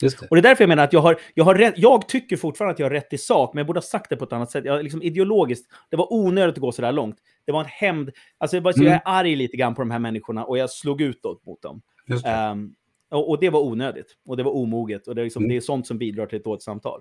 [0.00, 0.22] Det.
[0.30, 2.72] Och det är därför jag menar att jag har, jag har rätt, jag tycker fortfarande
[2.72, 4.50] att jag har rätt i sak, men jag borde ha sagt det på ett annat
[4.50, 4.64] sätt.
[4.64, 7.16] Jag, liksom ideologiskt, det var onödigt att gå så där långt.
[7.44, 8.10] Det var en hämnd.
[8.38, 8.86] Alltså jag, bara, Mm.
[8.86, 11.82] jag är arg lite grann på de här människorna och jag slog utåt mot dem.
[12.24, 12.74] Ehm,
[13.12, 14.16] och, och det var onödigt.
[14.26, 15.08] Och det var omoget.
[15.08, 15.48] Och det är, liksom, Mm.
[15.50, 17.00] det är sånt som bidrar till ett dåligt samtal.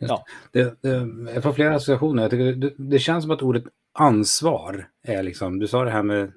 [0.00, 0.24] Just ja.
[0.52, 2.28] Det, det, jag får flera associationer.
[2.28, 3.64] Tycker det, det känns som att ordet
[3.98, 6.32] ansvar är liksom, du sa det här med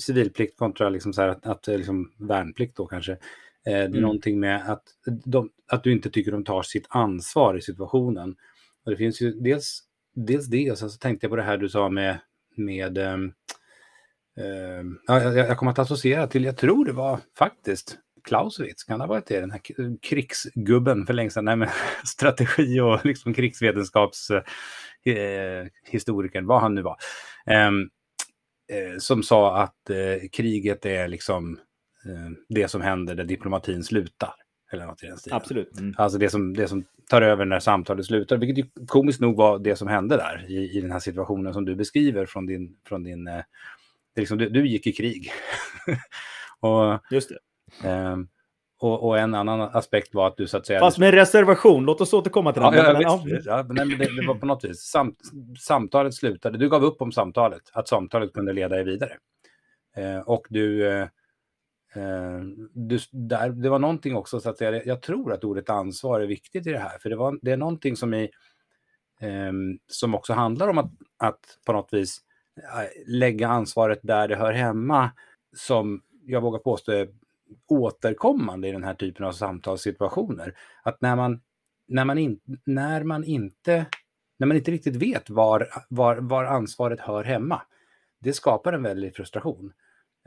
[0.00, 3.12] civilplikt kontra liksom så här att, att liksom värnplikt då kanske.
[3.12, 3.18] Eh,
[3.64, 4.00] det är Mm.
[4.00, 4.82] någonting med att,
[5.24, 8.36] de, att du inte tycker de tar sitt ansvar i situationen.
[8.84, 9.80] Och det finns ju dels,
[10.14, 12.18] dels det, och sen så tänkte jag på det här du sa med,
[12.56, 13.32] med ehm,
[15.06, 19.04] ja, jag, jag kommer att associera till, jag tror det var faktiskt Clausewitz, kan det
[19.04, 19.40] ha varit det?
[19.40, 19.60] Den här
[20.02, 21.68] krigsgubben för länge sedan, nej men
[22.04, 24.42] strategi och liksom krigsvetenskaps eh,
[26.42, 26.96] vad han nu var.
[27.46, 27.82] Ehm,
[28.72, 31.58] eh, som sa att eh, kriget är liksom
[32.04, 34.34] eh, det som händer där diplomatin slutar.
[34.72, 35.36] Eller något i den stilen.
[35.36, 35.78] Absolut.
[35.78, 35.94] Mm.
[35.98, 39.58] Alltså det som, det som tar över när samtalet slutar, vilket ju komiskt nog var
[39.58, 42.76] det som hände där i, i den här situationen som du beskriver från din...
[42.84, 43.42] Från din eh,
[44.18, 45.30] liksom, du, du gick i krig.
[46.60, 47.88] och, Just det.
[47.88, 48.28] ehm,
[48.80, 50.80] och, och en annan aspekt var att du så att säga...
[50.80, 51.84] Fast med reservation.
[51.84, 52.74] Låt oss återkomma till den.
[52.74, 53.40] Ja, ja, Men- ja.
[53.44, 54.80] ja, nej, men det, det var på något vis.
[54.80, 55.14] Sam,
[55.60, 56.58] samtalet slutade.
[56.58, 59.12] Du gav upp om samtalet, att samtalet kunde leda dig vidare.
[59.96, 60.86] Eh, och du...
[60.86, 61.02] Eh,
[61.94, 62.40] eh,
[62.72, 66.26] du där, det var någonting också, så att säga, jag tror att ordet ansvar är
[66.26, 66.98] viktigt i det här.
[66.98, 68.30] För det, var, det är någonting som, i,
[69.20, 72.27] ehm, som också handlar om att, att på något vis eh,
[72.58, 75.10] Eh, lägga ansvaret där det hör hemma.
[75.56, 77.08] Som jag vågar påstå är
[77.68, 80.54] återkommande i den här typen av samtalssituationer.
[80.82, 81.40] Att när man,
[81.88, 83.86] när man, in, när man, inte,
[84.38, 87.62] när man inte riktigt vet var, var, var ansvaret hör hemma,
[88.18, 89.72] det skapar en väldig frustration.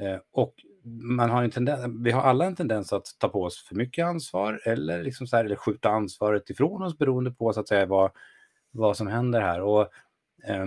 [0.02, 0.54] Eh, och
[1.02, 4.06] man har en tendens, vi har alla en tendens att ta på oss för mycket
[4.06, 7.86] ansvar eller, liksom så här, eller skjuta ansvaret ifrån oss beroende på så att säga,
[7.86, 8.12] vad,
[8.72, 9.62] vad som händer här.
[9.62, 9.82] Och,
[10.44, 10.65] eh,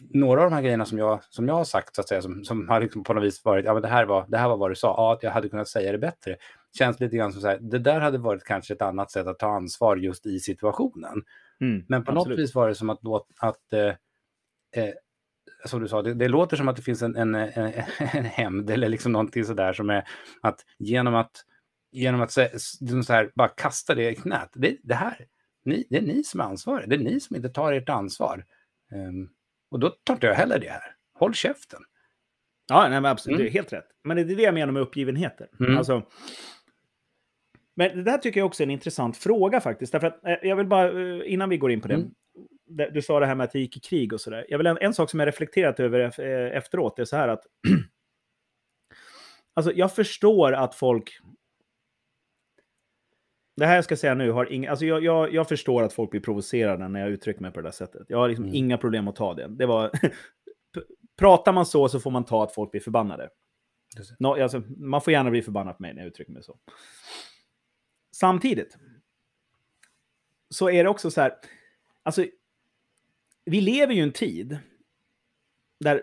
[0.00, 2.44] några av de här grejerna som jag, som jag har sagt, så att säga, som,
[2.44, 4.56] som har liksom på något vis varit, ja men det här var, det här var
[4.56, 6.36] vad du sa, ja, jag hade kunnat säga det bättre.
[6.78, 9.38] Känns lite grann som så här, det där hade varit kanske ett annat sätt att
[9.38, 11.22] ta ansvar just i situationen.
[11.60, 12.38] Mm, Men på absolut.
[12.38, 13.00] något vis var det som att,
[13.38, 13.86] att eh,
[14.84, 14.94] eh,
[15.64, 18.70] som du sa, det, det låter som att det finns en, en, en, en hämnd
[18.70, 20.04] eller liksom någonting sådär som är
[20.40, 21.44] att genom att,
[21.92, 22.40] genom att så,
[22.80, 25.26] liksom så här, bara kasta det i knät, det, det här,
[25.64, 28.44] ni, det är ni som är ansvariga, det är ni som inte tar ert ansvar.
[28.92, 29.28] Ehm,
[29.70, 30.94] och då tar inte jag heller det här.
[31.18, 31.80] Håll käften.
[32.68, 33.34] Ja, nej, men absolut.
[33.34, 33.44] Mm.
[33.44, 33.88] Det är helt rätt.
[34.04, 35.48] Men det är det jag menar med uppgivenheter.
[35.60, 35.78] Mm.
[35.78, 36.02] Alltså,
[37.76, 39.92] men det där tycker jag också är en intressant fråga faktiskt.
[39.92, 41.94] Därför att, eh, jag vill bara, eh, innan vi går in på det.
[41.94, 42.10] Mm.
[42.92, 44.46] Du sa det här med att det gick i krig och sådär.
[44.48, 47.42] Jag vill en, en sak som jag reflekterat över eh, efteråt är så här att...
[49.54, 51.18] alltså, jag förstår att folk...
[53.56, 54.70] Det här jag ska säga nu har inga...
[54.70, 57.66] Alltså jag, jag, jag förstår att folk blir provocerade när jag uttrycker mig på det
[57.66, 58.06] där sättet.
[58.08, 58.54] Jag har liksom Mm.
[58.56, 59.48] inga problem att ta det.
[59.48, 59.90] Det var...
[61.18, 63.28] Pratar man så så får man ta att folk blir förbannade.
[64.18, 66.58] No, alltså, man får gärna bli förbannad på mig när jag uttrycker mig så.
[68.16, 68.76] Samtidigt
[70.48, 71.34] så är det också så här,
[72.02, 72.26] alltså,
[73.44, 74.58] vi lever ju i en tid
[75.80, 76.02] där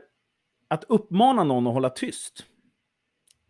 [0.67, 2.45] att uppmana någon att hålla tyst,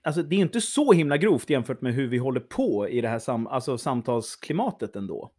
[0.03, 3.07] alltså det är inte så himla grovt jämfört med hur vi håller på i det
[3.07, 5.31] här sam, alltså, samtalsklimatet ändå.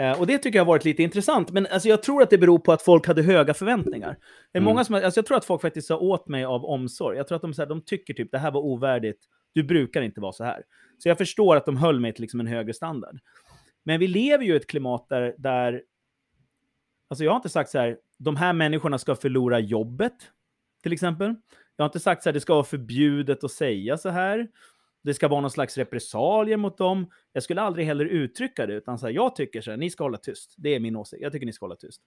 [0.00, 2.38] Eh, och det tycker jag har varit lite intressant, men alltså, jag tror att det
[2.38, 4.16] beror på att folk hade höga förväntningar.
[4.52, 4.64] Det är Mm.
[4.64, 7.16] många som, alltså, jag tror att folk faktiskt sa åt mig av omsorg.
[7.16, 9.18] Jag tror att de, så här, de tycker typ det här var ovärdigt,
[9.54, 10.62] du brukar inte vara så här.
[10.98, 13.18] Så jag förstår att de höll mig till liksom en högre standard.
[13.84, 15.82] Men vi lever ju i ett klimat där, där
[17.10, 20.14] alltså jag har inte sagt så här, de här människorna ska förlora jobbet,
[20.82, 21.34] till exempel.
[21.78, 24.48] Jag har inte sagt så här, det ska vara förbjudet att säga så här.
[25.02, 27.10] Det ska vara någon slags repressalier mot dem.
[27.32, 30.04] Jag skulle aldrig heller uttrycka det, utan så här, jag tycker så här, ni ska
[30.04, 30.54] hålla tyst.
[30.56, 31.22] Det är min åsikt.
[31.22, 32.02] Jag tycker ni ska hålla tyst.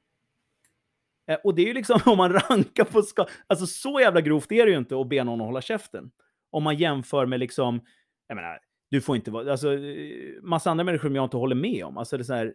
[1.28, 3.26] Eh, Och det är ju liksom om man rankar på ska...
[3.48, 6.12] Alltså så jävla grovt är det ju inte att be någon att hålla käften.
[6.50, 7.82] Om man jämför med liksom,
[8.28, 11.56] jag menar, du får inte vara, alltså eh, massa andra människor som jag inte håller
[11.56, 11.98] med om.
[11.98, 12.54] Alltså det är så här,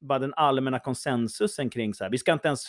[0.00, 2.60] bara den allmänna konsensusen kring så här, vi ska inte ens,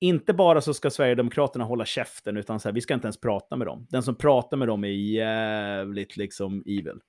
[0.00, 3.56] inte bara så ska Sverigedemokraterna hålla käften, utan så här, vi ska inte ens prata
[3.56, 3.86] med dem.
[3.90, 7.00] Den som pratar med dem är jävligt liksom evil.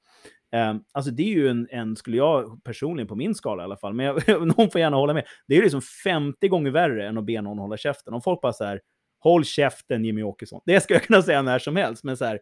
[0.55, 3.77] Um, alltså det är ju en, en, skulle jag personligen på min skala i alla
[3.77, 5.25] fall, men jag, någon får gärna hålla med.
[5.47, 8.13] Det är ju liksom 50 gånger värre än att be någon hålla käften.
[8.13, 8.81] Om folk bara så här,
[9.19, 10.61] håll käften Jimmy Åkesson.
[10.65, 12.39] Det ska jag kunna säga när som helst, men så här,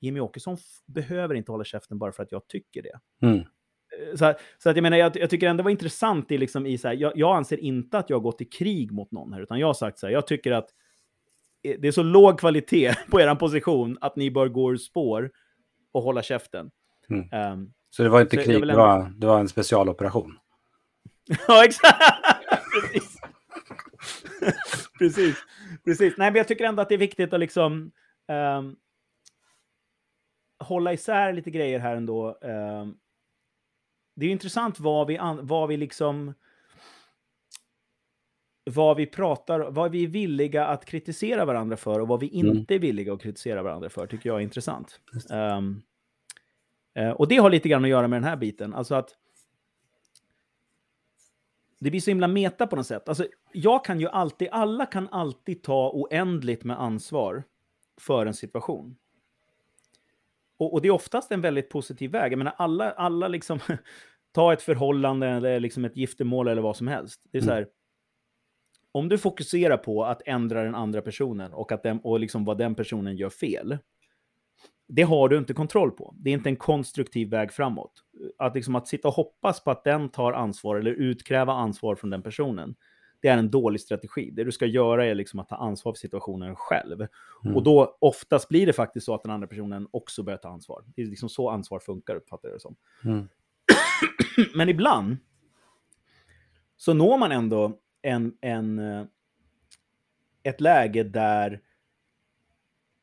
[0.00, 3.26] Jimmy Åkesson behöver inte hålla käften bara för att jag tycker det.
[3.26, 3.44] Mm.
[4.14, 6.78] Så, så, att jag menar, jag, jag, tycker ändå det var intressant i, liksom, i
[6.78, 9.40] så här, jag, jag, anser inte att jag har gått i krig mot någon här,
[9.40, 10.68] utan jag har sagt så här, jag tycker att
[11.62, 15.30] eh, det är så låg kvalitet på er position att ni bör gå ur spår
[15.92, 16.70] och hålla käften.
[17.10, 17.52] Mm.
[17.52, 18.66] Um, så det var inte krig, ändå...
[18.66, 20.38] det, var, det var en specialoperation?
[21.48, 22.02] ja, exakt!
[22.72, 23.18] Precis.
[24.98, 25.36] Precis.
[25.84, 26.14] Precis.
[26.18, 27.90] Nej, men jag tycker ändå att det är viktigt att liksom
[28.58, 28.76] um,
[30.58, 32.38] hålla isär lite grejer här ändå.
[32.42, 32.96] Um,
[34.18, 36.34] det är intressant vad vi, vad vi liksom
[38.64, 42.56] vad vi pratar, vad vi är villiga att kritisera varandra för och vad vi mm.
[42.56, 45.00] inte är villiga att kritisera varandra för, tycker jag är intressant.
[45.30, 45.82] Um,
[47.16, 49.16] och det har lite grann att göra med den här biten, alltså att
[51.78, 53.08] det blir så himla meta på något sätt.
[53.08, 57.42] Alltså, jag kan ju alltid, alla kan alltid ta oändligt med ansvar
[58.00, 58.96] för en situation.
[60.58, 62.32] Och, och, det är oftast en väldigt positiv väg.
[62.32, 63.58] Jag menar, alla, alla liksom,
[64.32, 67.20] ta ett förhållande eller liksom ett giftermål eller vad som helst.
[67.32, 67.70] Det är så här, mm.
[68.92, 72.58] om du fokuserar på att ändra den andra personen och, att den, och liksom vad
[72.58, 73.78] den personen gör fel,
[74.88, 76.14] det har du inte kontroll på.
[76.18, 77.92] Det är inte en konstruktiv väg framåt.
[78.38, 82.10] Att, liksom, att sitta och hoppas på att den tar ansvar eller utkräva ansvar från
[82.10, 82.74] den personen,
[83.20, 84.30] det är en dålig strategi.
[84.30, 87.06] Det du ska göra är liksom att ta ansvar för situationen själv.
[87.44, 87.56] Mm.
[87.56, 90.84] Och då oftast blir det faktiskt så att den andra personen också börjar ta ansvar.
[90.86, 92.76] Det är liksom så ansvar funkar, uppfattar jag det som.
[93.04, 93.28] Mm.
[94.54, 95.16] Men ibland
[96.78, 99.04] så når man ändå en, en, eh,
[100.42, 101.60] ett läge där,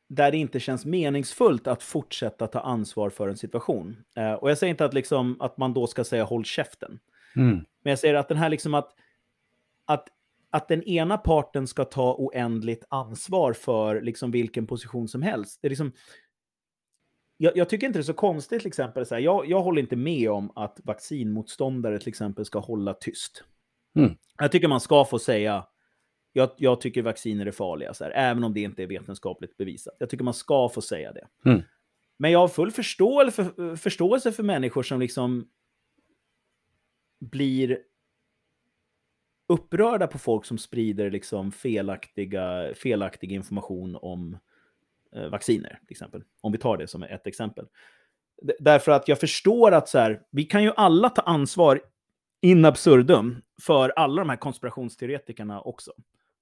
[0.08, 3.96] där det inte känns meningsfullt att fortsätta ta ansvar för en situation.
[4.16, 6.98] Eh, och jag säger inte att, liksom, att man då ska säga håll käften.
[7.36, 7.64] Mm.
[7.82, 8.94] Men jag säger att den här liksom att,
[9.86, 10.08] att,
[10.50, 15.58] att den ena parten ska ta oändligt ansvar för liksom vilken position som helst.
[15.62, 15.92] Det är liksom,
[17.36, 19.06] jag, jag, tycker inte det är så konstigt, till exempel.
[19.06, 23.44] Så här, jag, jag håller inte med om att vaccinmotståndare till exempel ska hålla tyst.
[23.96, 24.14] Mm.
[24.38, 25.66] Jag tycker man ska få säga,
[26.32, 29.96] jag, jag tycker vacciner är farliga, så här, även om det inte är vetenskapligt bevisat.
[29.98, 31.50] Jag tycker man ska få säga det.
[31.50, 31.62] Mm.
[32.18, 35.48] Men jag har full förståelse för, förståelse för människor som liksom
[37.20, 37.78] blir
[39.48, 44.38] upprörda på folk som sprider liksom felaktiga, felaktig information om
[45.16, 46.22] eh, vacciner, till exempel.
[46.40, 47.66] Om vi tar det som ett exempel.
[48.42, 51.80] D därför att jag förstår att så här, vi kan ju alla ta ansvar
[52.40, 55.92] in absurdum för alla de här konspirationsteoretikerna också,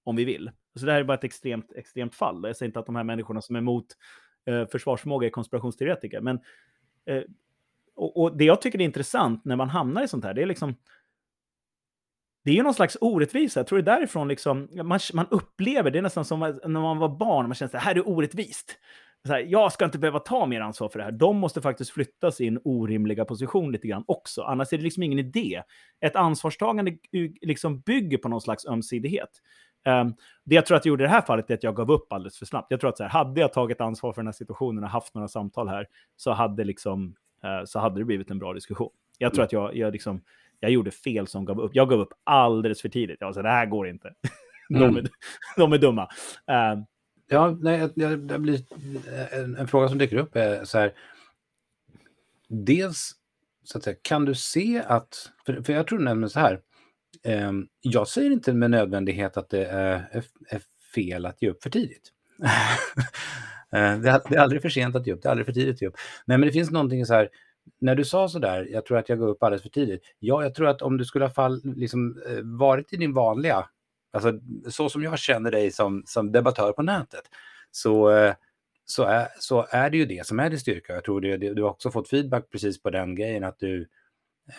[0.04, 0.50] om vi vill.
[0.74, 2.40] Så det här är bara ett extremt, extremt fall.
[2.44, 3.86] Jag säger inte att de här människorna som är emot
[4.46, 6.40] eh, försvarsförmåga är konspirationsteoretiker, men
[7.06, 7.22] eh,
[7.96, 10.46] och, och, det jag tycker är intressant när man hamnar i sånt här, det är
[10.46, 10.74] liksom
[12.44, 13.61] det är ju någon slags orättvisa.
[13.61, 16.98] Jag tror det är därifrån liksom, man, man upplever, det är nästan som när man
[16.98, 18.78] var barn, man känner att det här är orättvist.
[19.26, 21.12] Så här, jag ska inte behöva ta mer ansvar för det här.
[21.12, 24.42] De måste faktiskt flytta sin orimliga position lite grann också.
[24.42, 25.62] Annars är det liksom ingen idé.
[26.00, 26.96] Ett ansvarstagande
[27.40, 29.30] liksom bygger på någon slags ömsidighet.
[29.87, 31.90] Um, det jag tror att jag gjorde i det här fallet är att jag gav
[31.90, 32.66] upp alldeles för snabbt.
[32.70, 35.14] Jag tror att så här, hade jag tagit ansvar för den här situationen och haft
[35.14, 38.90] några samtal här så hade, liksom, uh, så hade det blivit en bra diskussion.
[39.18, 40.22] Jag tror att jag, jag liksom,
[40.64, 41.70] jag gjorde fel som gav upp.
[41.74, 43.16] Jag gav upp alldeles för tidigt.
[43.20, 44.14] Jag sa, det här går inte.
[44.68, 45.07] de, är, mm.
[45.57, 46.03] de är dumma.
[46.03, 46.83] Uh,
[47.29, 48.61] ja, nej, det blir
[49.33, 50.92] en, en, fråga som dyker upp är så här.
[52.48, 53.12] Dels,
[53.64, 56.61] så att säga, kan du se att, för, för jag tror nämligen så här.
[57.22, 60.62] Eh, jag säger inte med nödvändighet att det är, är, är
[60.94, 62.12] fel att ge upp för tidigt.
[63.72, 65.53] Eh, det, är, det är aldrig för sent att ge upp, det är aldrig för
[65.53, 65.97] tidigt att ge upp.
[66.24, 67.28] Nej, men det finns någonting så här,
[67.80, 70.14] när du sa så där, jag tror att jag går upp alldeles för tidigt.
[70.18, 73.68] Ja, jag tror att om du skulle ha fall, liksom, eh, varit i din vanliga,
[74.12, 74.32] alltså
[74.68, 77.24] så som jag känner dig som, som debattör på nätet,
[77.70, 78.34] så, eh,
[78.84, 80.92] så, är, så är det ju det som är din styrka.
[80.92, 83.88] Jag tror det, du har också fått feedback precis på den grejen, att du,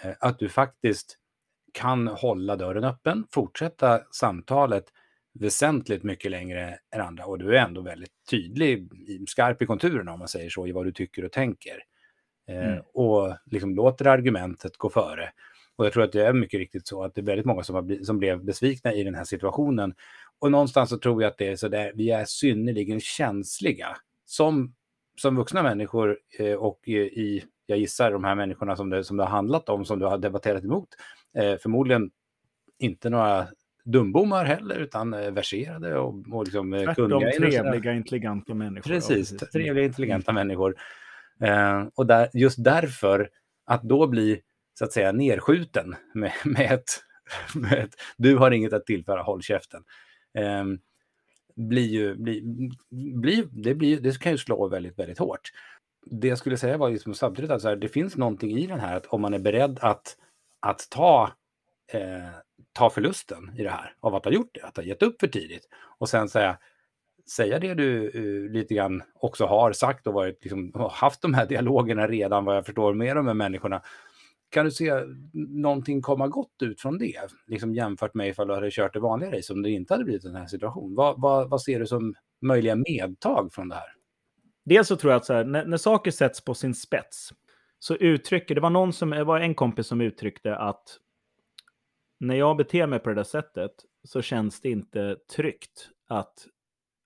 [0.04, 1.18] eh, att du faktiskt
[1.74, 4.86] kan hålla dörren öppen, fortsätta samtalet
[5.40, 7.26] väsentligt mycket längre än andra.
[7.26, 8.90] Och du är ändå väldigt tydlig,
[9.28, 11.84] skarp i konturerna om man säger så, i vad du tycker och tänker.
[12.48, 12.84] Eh, mm.
[12.94, 15.30] och liksom låter argumentet gå före.
[15.76, 17.76] Och jag tror att det är mycket riktigt så att det är väldigt många som,
[17.76, 19.94] har som blev besvikna i den här situationen.
[20.40, 24.74] Och någonstans så tror jag att det är så där, vi är synnerligen känsliga som,
[25.22, 29.24] som vuxna människor eh, och i, jag gissar, de här människorna som det, som det
[29.24, 30.90] har handlat om, som du har debatterat emot,
[31.38, 32.12] eh, förmodligen
[32.80, 33.48] inte några
[33.84, 37.32] dumbommar heller, utan eh, verserade och, och liksom Tvärtom kunniga.
[37.32, 38.90] trevliga, intelligenta människor.
[38.90, 40.76] Precis, trevliga, intelligenta människor.
[41.42, 43.30] Eh, och där, just därför
[43.66, 44.42] att då bli
[44.80, 46.90] så att säga nerskjuten med, med, ett,
[47.56, 49.84] med ett du har inget att tillföra, håll käften.
[50.38, 50.80] Ehm,
[51.56, 52.42] blir ju, blir,
[53.16, 55.52] blir, det, blir, det kan ju slå väldigt, väldigt hårt.
[56.06, 58.80] Det jag skulle säga var liksom samtidigt att så här, det finns någonting i den
[58.80, 60.18] här att om man är beredd att,
[60.60, 61.32] att ta,
[61.94, 62.30] eh,
[62.74, 65.28] ta förlusten i det här av att ha gjort det, att ha gett upp för
[65.28, 65.68] tidigt
[65.98, 66.58] och sen säga
[67.30, 71.46] säga det du uh, lite grann också har sagt och varit, liksom, haft de här
[71.46, 73.82] dialogerna redan, vad jag förstår, med de här människorna.
[74.50, 74.94] Kan du se
[75.34, 77.20] någonting komma gott ut från det?
[77.48, 80.24] Liksom jämfört med ifall du hade kört det vanliga race om det inte hade blivit
[80.24, 80.96] den här situationen.
[80.96, 83.96] Vad, vad, vad ser du som möjliga medtag från det här?
[84.66, 87.34] Dels så tror jag att så här, när, när saker sätts på sin spets
[87.80, 91.00] så uttrycker, det var någon som, det var en kompis som uttryckte att
[92.20, 93.72] när jag beter mig på det där sättet
[94.04, 96.48] så känns det inte tryggt att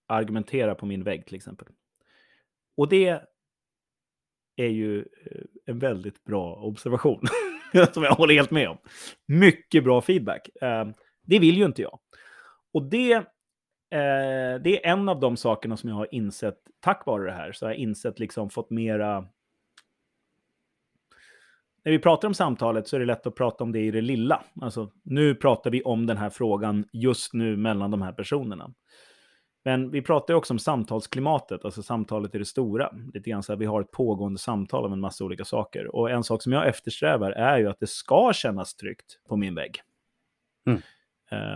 [0.09, 1.67] argumentera på min vägg till exempel.
[2.77, 3.21] Och det
[4.55, 7.21] är ju eh, en väldigt bra observation
[7.93, 8.77] som jag håller helt med om.
[9.25, 10.49] Mycket bra feedback.
[10.61, 10.87] Eh,
[11.21, 11.99] det vill ju inte jag.
[12.73, 17.25] Och det, eh, det är en av de sakerna som jag har insett tack vare
[17.25, 17.51] det här.
[17.51, 19.25] Så jag har insett liksom fått mera...
[21.83, 24.01] När vi pratar om samtalet så är det lätt att prata om det i det
[24.01, 24.43] lilla.
[24.61, 28.73] Alltså, nu pratar vi om den här frågan just nu mellan de här personerna.
[29.69, 32.93] Men vi pratar ju också om samtalsklimatet, alltså samtalet i det stora.
[33.13, 35.95] Lite grann så här, vi har ett pågående samtal om en massa olika saker.
[35.95, 39.55] Och en sak som jag eftersträvar är ju att det ska kännas tryggt på min
[39.55, 39.81] vägg.
[40.67, 40.81] Mm.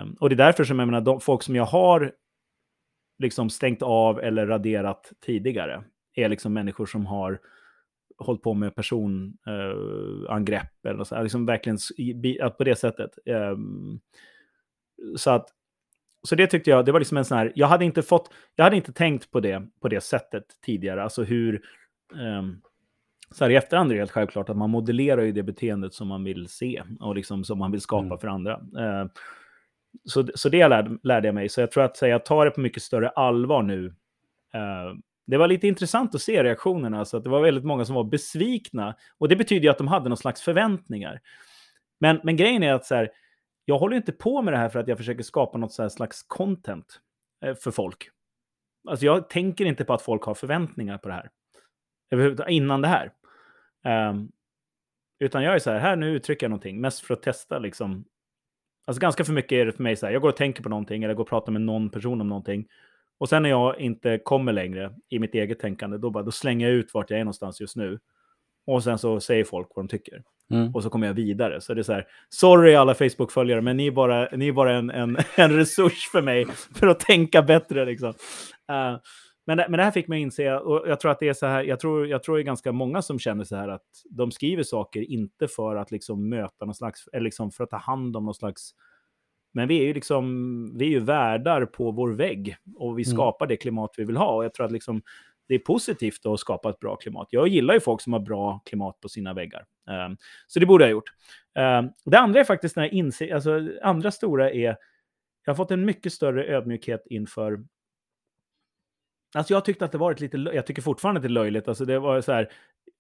[0.02, 2.14] Um, och det är därför som jag menar, de folk som jag har
[3.20, 5.84] liksom stängt av eller raderat tidigare
[6.14, 7.40] är liksom människor som har
[8.18, 11.78] hållit på med personangrepp uh, eller så, liksom verkligen
[12.58, 13.12] på det sättet.
[13.26, 14.00] Um,
[15.18, 15.50] så att
[16.28, 18.64] så det tyckte jag, det var liksom en sån här, jag hade inte fått, jag
[18.64, 21.62] hade inte tänkt på det på det sättet tidigare, alltså hur,
[22.14, 22.62] um,
[23.32, 26.08] så här i efterhand är det helt självklart att man modellerar ju det beteendet som
[26.08, 28.18] man vill se och liksom som man vill skapa mm.
[28.18, 28.58] för andra.
[28.58, 29.10] Uh,
[30.06, 32.52] så, så det lärde, lärde jag mig, så jag tror att här, jag tar det
[32.52, 33.86] på mycket större allvar nu.
[33.86, 34.98] Uh,
[35.28, 38.04] det var lite intressant att se reaktionerna, så att det var väldigt många som var
[38.04, 38.96] besvikna.
[39.18, 41.22] Och det betyder ju att de hade någon slags förväntningar.
[42.00, 43.10] Men, men grejen är att så här,
[43.66, 47.00] jag håller inte på med det här för att jag försöker skapa något slags content
[47.46, 48.10] eh, för folk.
[48.88, 51.30] Alltså jag tänker inte på att folk har förväntningar på det här.
[52.50, 53.12] Innan det här.
[54.10, 54.32] Um,
[55.20, 58.06] utan jag är så här, här nu uttrycker jag någonting, mest för att testa liksom.
[58.86, 60.70] Alltså ganska för mycket är det för mig så här, jag går och tänker på
[60.70, 62.68] någonting eller går och pratar med någon person om någonting.
[63.18, 66.68] Och sen när jag inte kommer längre i mitt eget tänkande, då, bara, då slänger
[66.68, 68.00] jag ut vart jag är någonstans just nu.
[68.68, 70.24] Och sen så säger folk vad de tycker.
[70.52, 70.76] Mm.
[70.76, 71.62] Och så kommer jag vidare.
[71.62, 74.78] Så det är så här, sorry alla Facebook-följare, men ni är bara, ni är bara
[74.78, 76.46] en, en, en resurs för mig
[76.76, 77.86] för att tänka bättre.
[77.86, 78.10] Liksom.
[78.10, 78.98] Uh,
[79.46, 81.64] men, men det här fick mig inse, och jag tror att det är så här,
[81.64, 84.64] jag tror, jag tror det är ganska många som känner så här att de skriver
[84.64, 88.26] saker inte för att liksom möta någon slags, eller liksom för att ta hand om
[88.26, 88.72] någon slags,
[89.54, 93.16] men vi är ju liksom, vi är ju värdar på vår vägg och vi mm.
[93.16, 94.36] skapar det klimat vi vill ha.
[94.36, 95.02] Och jag tror att liksom
[95.48, 97.28] det är positivt att skapa ett bra klimat.
[97.32, 99.66] Jag gillar ju folk som har bra klimat på sina väggar.
[100.08, 100.18] Um,
[100.48, 101.10] så det borde jag ha gjort.
[101.60, 104.78] Um, det andra är faktiskt när jag inser, alltså andra stora är,
[105.46, 107.64] jag har fått en mycket större ödmjukhet inför
[109.36, 111.68] Alltså jag tyckte att det varit lite, jag tycker fortfarande att det är löjligt.
[111.68, 112.52] Alltså det var så här,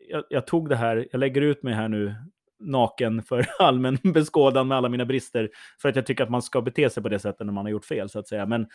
[0.10, 2.16] jag, jag tog det här, jag lägger ut mig här nu
[2.60, 5.50] naken för allmän beskådan med alla mina brister.
[5.82, 7.72] För att jag tycker att man ska bete sig på det sättet när man har
[7.72, 8.46] gjort fel, så att säga.
[8.46, 8.68] Men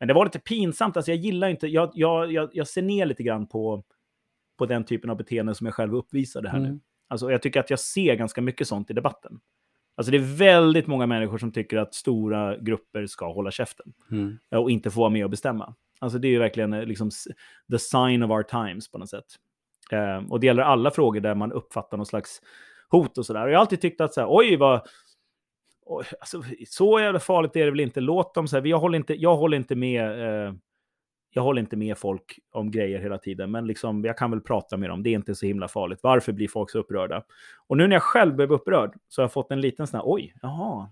[0.00, 3.06] men det var lite pinsamt, alltså jag gillar inte, jag, jag, jag, jag ser ner
[3.06, 3.84] lite grann på,
[4.58, 6.72] på den typen av beteende som jag själv uppvisade här mm.
[6.72, 6.80] nu.
[7.08, 9.40] Alltså jag tycker att jag ser ganska mycket sånt i debatten.
[9.96, 14.38] Alltså det är väldigt många människor som tycker att stora grupper ska hålla käften mm.
[14.54, 15.74] och inte få vara med och bestämma.
[15.98, 17.10] Alltså det är ju verkligen eh, liksom
[17.70, 19.24] the sign of our times på något sätt.
[19.92, 22.40] Eh, och det gäller alla frågor där man uppfattar någon slags
[22.88, 23.44] hot och sådär.
[23.44, 24.88] Och jag har alltid tyckt att så här, oj vad
[26.20, 28.00] alltså, så jävla farligt är det väl inte.
[28.00, 30.20] Låt dem så här, jag håller inte, jag håller inte med.
[30.46, 30.54] Eh,
[31.32, 34.76] jag håller inte med folk om grejer hela tiden, men liksom, jag kan väl prata
[34.76, 35.02] med dem.
[35.02, 36.00] Det är inte så himla farligt.
[36.02, 37.22] Varför blir folk så upprörda?
[37.66, 40.04] Och nu när jag själv blev upprörd så har jag fått en liten sån här,
[40.06, 40.90] oj, jaha.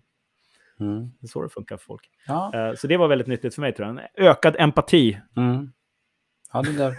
[0.81, 1.11] Mm.
[1.21, 2.11] Det är så det funkar för folk.
[2.27, 2.53] Ja.
[2.55, 3.99] Uh, så det var väldigt nyttigt för mig, tror jag.
[3.99, 5.21] En ökad empati.
[5.37, 5.73] Mm.
[6.53, 6.97] Ja, det där,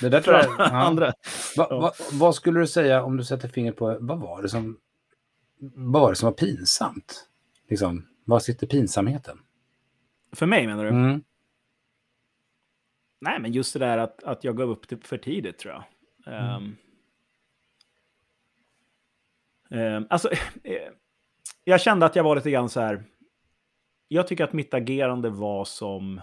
[0.00, 0.46] det där tror jag...
[0.58, 0.64] Ja.
[0.64, 1.12] Andra.
[1.56, 4.78] Va, va, vad skulle du säga om du sätter fingret på, vad var det som
[5.58, 7.28] vad var det som var pinsamt?
[7.68, 9.38] Liksom, var sitter pinsamheten?
[10.32, 10.90] För mig menar du?
[10.90, 11.22] Mm.
[13.20, 15.84] Nej, men just det där att, att jag gav upp för tidigt tror jag.
[16.34, 16.76] Mm.
[19.70, 20.30] Um, um, alltså,
[20.62, 20.88] eh,
[21.64, 23.04] jag kände att jag var lite grann så här.
[24.08, 26.20] Jag tycker att mitt agerande var som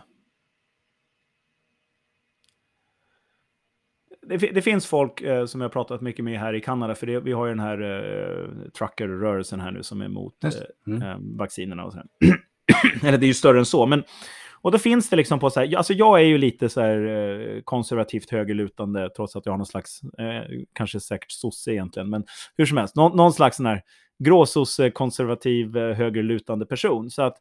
[4.38, 7.08] det, det, finns folk eh, som jag har pratat mycket med här i Kanada, för
[7.08, 10.52] det, vi har ju den här eh, trucker-rörelsen här nu som är emot eh,
[10.88, 11.02] mm.
[11.02, 12.00] eh, vaccinerna och så.
[13.08, 14.04] Eller det är ju större än så, men
[14.62, 17.08] och då finns det liksom på så här, alltså jag är ju lite så här
[17.08, 22.24] eh, konservativt högerlutande, trots att jag har någon slags, eh, kanske säkert sosse egentligen, men
[22.58, 23.82] hur som helst, någon, någon slags sån här
[24.24, 27.10] gråsosse, konservativ, eh, högerlutande person.
[27.10, 27.38] Så att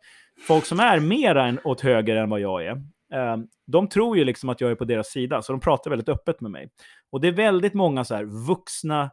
[0.46, 2.82] folk som är mera än åt höger än vad jag är,
[3.12, 6.08] Ehm, de tror ju liksom att jag är på deras sida, så de pratar väldigt
[6.08, 6.70] öppet med mig.
[7.10, 9.10] Och det är väldigt många så här vuxna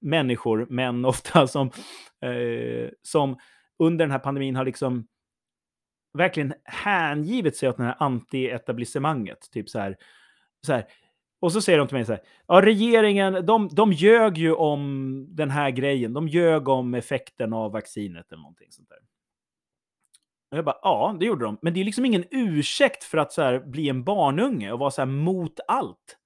[0.00, 1.70] människor, män ofta, som,
[2.20, 3.36] eh, som
[3.78, 5.06] under den här pandemin har liksom
[6.18, 9.50] verkligen hängivit sig åt det här anti-etablissemanget.
[9.52, 9.96] Typ så här,
[10.66, 10.86] så här.
[11.40, 15.26] Och så säger de till mig så här, ja regeringen, de, de ljög ju om
[15.28, 18.98] den här grejen, de ljög om effekten av vaccinet eller någonting sånt där.
[20.50, 21.58] Och jag bara, ja, det gjorde de.
[21.62, 24.90] Men det är liksom ingen ursäkt för att så här, bli en barnunge och vara
[24.90, 26.18] så här mot allt.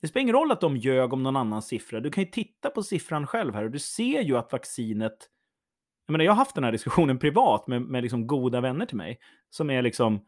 [0.00, 2.00] Det spelar ingen roll att de ljög om någon annan siffra.
[2.00, 5.28] Du kan ju titta på siffran själv här och du ser ju att vaccinet
[6.06, 8.96] jag, menar, jag har haft den här diskussionen privat med, med liksom goda vänner till
[8.96, 9.18] mig.
[9.50, 10.24] Som är liksom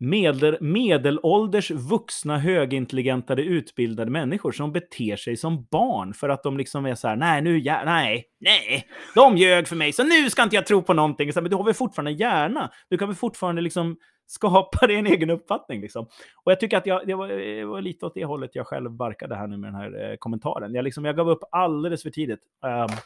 [0.00, 6.86] medel, medelålders vuxna högintelligenta utbildade människor som beter sig som barn för att de liksom
[6.86, 10.42] är så här, nej, nu, ja, nej, nej, de ljög för mig, så nu ska
[10.42, 11.32] inte jag tro på någonting.
[11.32, 12.70] Så, men du har väl fortfarande hjärna?
[12.88, 15.80] Du kan väl fortfarande liksom skapa dig en egen uppfattning.
[15.80, 16.04] Liksom.
[16.44, 18.90] Och jag tycker att jag, det, var, det var lite åt det hållet jag själv
[18.90, 20.74] barkade här nu med den här eh, kommentaren.
[20.74, 22.40] Jag, liksom, jag gav upp alldeles för tidigt.
[22.62, 22.96] Um,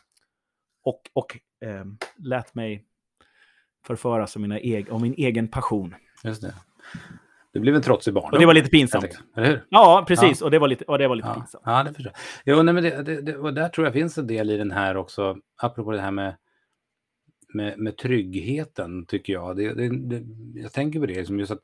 [0.85, 2.85] och, och um, lät mig
[3.87, 5.95] förföras av, mina eg av min egen passion.
[6.25, 6.55] Just det.
[7.53, 8.33] Du blev en trotsig barn.
[8.33, 9.19] Och det var lite pinsamt.
[9.37, 9.65] Eller hur?
[9.69, 10.41] Ja, precis.
[10.41, 10.45] Ja.
[10.45, 11.35] Och det var lite, och det var lite ja.
[11.35, 11.63] pinsamt.
[11.67, 12.13] Ja, det förstår
[12.45, 12.57] jag.
[12.57, 14.71] Jo, nej, men det, det, det, och där tror jag finns en del i den
[14.71, 16.37] här också, apropå det här med,
[17.55, 19.57] med, med tryggheten, tycker jag.
[19.57, 20.23] Det, det,
[20.55, 21.63] jag tänker på det, liksom just att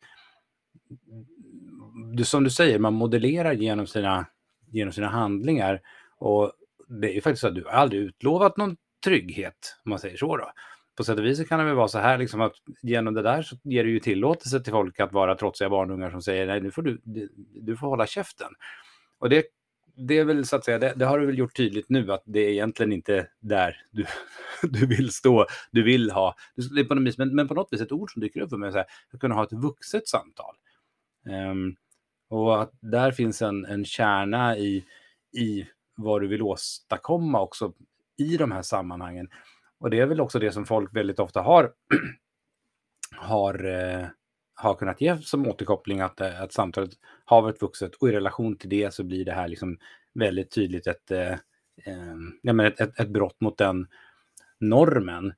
[2.17, 4.27] du, som du säger, man modellerar genom sina,
[4.71, 5.81] genom sina handlingar.
[6.19, 6.53] Och
[6.89, 10.17] det är ju faktiskt så att du har aldrig utlovat någon trygghet, om man säger
[10.17, 10.37] så.
[10.37, 10.53] Då.
[10.97, 13.43] På sätt och vis kan det väl vara så här, liksom att genom det där
[13.43, 16.71] så ger det ju tillåtelse till folk att vara trotsiga barnungar som säger nej, nu
[16.71, 17.01] får du,
[17.55, 18.49] du får hålla käften.
[19.19, 19.45] Och det,
[19.97, 22.23] det är väl så att säga, det, det har du väl gjort tydligt nu att
[22.27, 24.05] det är egentligen inte där du,
[24.63, 26.35] du vill stå, du vill ha,
[26.75, 28.51] det är på något vis, men, men på något vis ett ord som dyker upp
[28.51, 30.55] för mig, så här, att kunna ha ett vuxet samtal.
[31.51, 31.77] Um,
[32.29, 34.85] och att där finns en, en kärna i,
[35.37, 35.67] i
[35.97, 37.73] vad du vill åstadkomma också
[38.17, 39.29] i de här sammanhangen.
[39.85, 41.73] Och det är väl också det som folk väldigt ofta har,
[43.17, 44.07] har, eh,
[44.55, 46.91] har kunnat ge som återkoppling, att, eh, att samtalet
[47.25, 49.79] har varit vuxet och i relation till det så blir det här liksom
[50.15, 51.33] väldigt tydligt ett, eh,
[51.87, 53.87] eh ja, men ett, ett, ett brott mot den
[54.61, 55.33] normen.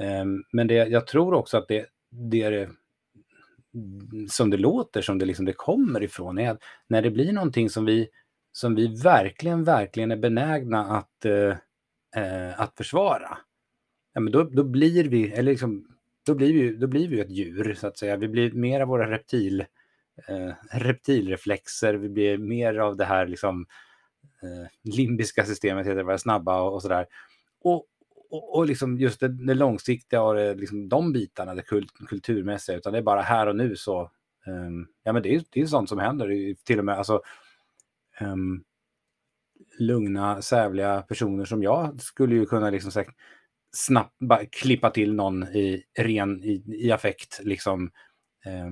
[0.00, 2.68] Eh, men det, jag tror också att det, det är det
[4.28, 7.70] som det låter, som det, liksom det kommer ifrån, är att när det blir någonting
[7.70, 8.08] som vi,
[8.52, 11.56] som vi verkligen, verkligen är benägna att eh,
[12.16, 13.38] eh att försvara,
[14.16, 15.86] ja, men då, då blir vi, eller liksom,
[16.26, 18.16] då blir vi, då blir vi ett djur så att säga.
[18.16, 19.60] Vi blir mer av våra reptil,
[20.28, 23.66] eh, reptilreflexer, vi blir mer av det här liksom,
[24.42, 27.06] eh, limbiska systemet, heter det, vara snabba och, och sådär.
[27.60, 27.86] Och,
[28.30, 32.76] och, och liksom just det, det långsiktiga och det, liksom de bitarna, det kult, kulturmässiga,
[32.76, 34.10] utan det är bara här och nu så,
[34.46, 37.22] um, ja men det är, det är sånt som händer, till och med alltså,
[38.20, 38.64] um,
[39.78, 43.12] lugna, sävliga personer som jag skulle ju kunna liksom säga,
[43.76, 47.40] snabbt bara klippa till någon i ren i, i affekt.
[47.42, 47.90] Liksom.
[48.46, 48.70] Eh,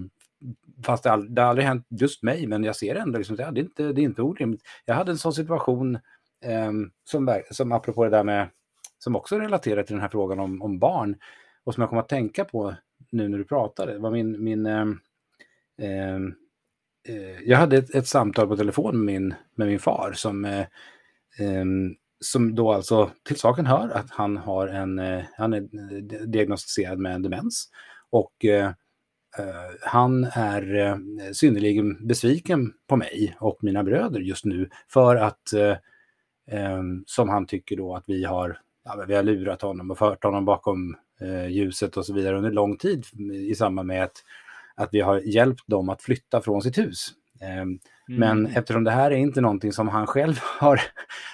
[0.85, 3.43] fast det, all, det har aldrig hänt just mig, men jag ser ändå liksom, det,
[3.43, 4.63] är inte, det är inte orimligt.
[4.85, 5.95] Jag hade en sån situation
[6.45, 6.73] eh,
[7.05, 8.49] som, som apropå det där med,
[8.99, 11.17] som också relaterar till den här frågan om, om barn
[11.65, 12.75] och som jag kom att tänka på
[13.11, 14.87] nu när du pratade, Det var min, min eh,
[17.09, 20.67] eh, jag hade ett, ett, samtal på telefon med min, med min far som eh,
[21.39, 21.95] ehm,
[22.25, 26.99] som då alltså till saken hör att han, har en, eh, han är eh, diagnostiserad
[26.99, 27.69] med en demens.
[28.11, 28.67] Och eh,
[29.39, 30.97] eh han är eh,
[31.33, 37.77] synnerligen besviken på mig och mina bröder just nu för att, eh, som han tycker
[37.77, 40.97] då, att vi har, ja, vi har lurat honom och fört honom bakom
[41.49, 43.07] ljuset och så vidare under lång tid
[43.51, 44.25] i samband med att,
[44.75, 47.15] att vi har hjälpt dem att flytta från sitt hus.
[47.41, 47.79] Ehm,
[48.09, 48.21] Mm.
[48.21, 50.81] Men eftersom det här är inte någonting som han själv har,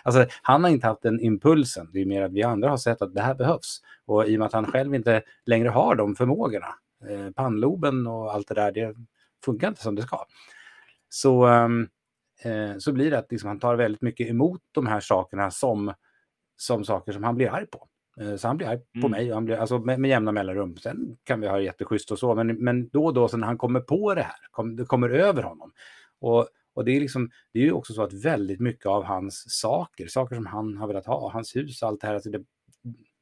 [0.02, 3.02] alltså han har inte haft den impulsen, det är mer att vi andra har sett
[3.02, 3.80] att det här behövs.
[4.06, 6.74] Och i och med att han själv inte längre har de förmågorna,
[7.10, 8.94] eh, pannloben och allt det där, det
[9.44, 10.24] funkar inte som det ska.
[11.08, 11.88] Så, ehm,
[12.44, 15.94] eh, så blir det att liksom, han tar väldigt mycket emot de här sakerna som,
[16.56, 17.88] som saker som han blir arg på.
[18.20, 19.10] Eh, så han blir arg på mm.
[19.10, 20.76] mig, och han blir, alltså med, med jämna mellanrum.
[20.76, 23.58] Sen kan vi ha jätteschysst och så, men, men då och då så när han
[23.58, 25.72] kommer på det här, kom, det kommer över honom.
[26.20, 29.44] Och Och det är, liksom, det är ju också så att väldigt mycket av hans
[29.60, 32.44] saker, saker som han har velat ha, hans hus, allt det här, alltså det,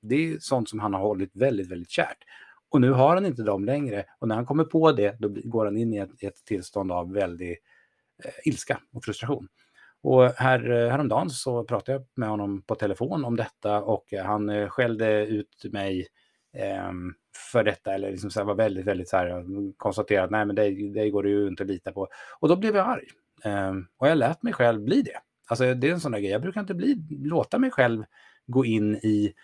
[0.02, 2.24] det är sånt som han har hållit väldigt, väldigt kärt.
[2.70, 4.04] Och nu har han inte dem längre.
[4.18, 7.12] Och när han kommer på det, då går han in i ett, ett tillstånd av
[7.12, 7.58] väldig
[8.24, 9.48] eh, ilska och frustration.
[10.08, 14.48] Och här, eh, häromdagen så pratade jag med honom på telefon om detta och han
[14.48, 16.06] eh, skällde ut mig
[16.56, 16.92] eh,
[17.52, 19.44] för detta eller liksom så var väldigt, väldigt så här
[19.76, 22.08] konstaterade att nej men det, det går det ju inte att lita på.
[22.40, 23.04] Och då blev jag arg.
[23.44, 25.20] Eh, och jag lät mig själv bli det.
[25.48, 28.04] Alltså det är en sån där grej, jag brukar inte bli, låta mig själv
[28.46, 29.34] gå in i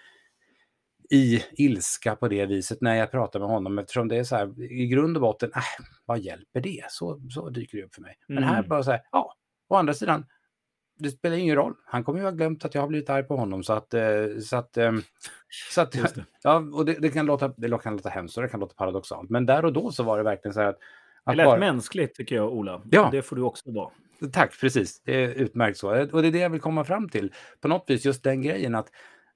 [1.10, 4.72] i ilska på det viset när jag pratar med honom eftersom det är så här
[4.72, 6.84] i grund och botten, äh, vad hjälper det?
[6.88, 8.16] Så, så dyker det upp för mig.
[8.28, 8.48] Men mm.
[8.48, 9.34] här bara så här, ja,
[9.68, 10.26] å andra sidan,
[11.04, 11.74] det spelar ingen roll.
[11.84, 13.62] Han kommer ju ha glömt att jag har blivit arg på honom.
[13.62, 15.02] Så att, eh, så att, ehm,
[15.70, 15.96] så att
[16.42, 19.30] ja, och det, det, kan låta, det kan låta hemskt och det kan låta paradoxalt.
[19.30, 20.78] Men där och då så var det verkligen så här att...
[21.24, 21.60] att det lät bara...
[21.60, 22.82] mänskligt tycker jag, Ola.
[22.90, 23.08] Ja.
[23.12, 23.90] Det får du också vara.
[24.32, 25.02] Tack, precis.
[25.04, 25.88] Det är utmärkt så.
[26.12, 27.32] Och det är det jag vill komma fram till.
[27.60, 28.90] På något vis just den grejen att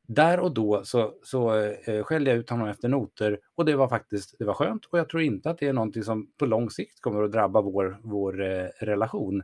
[0.08, 1.54] där och då så, så
[1.84, 4.98] eh, skällde jag ut honom efter noter och det var faktiskt det var skönt och
[4.98, 7.98] jag tror inte att det är någonting som på lång sikt kommer att drabba vår,
[8.02, 9.42] vår eh, relation.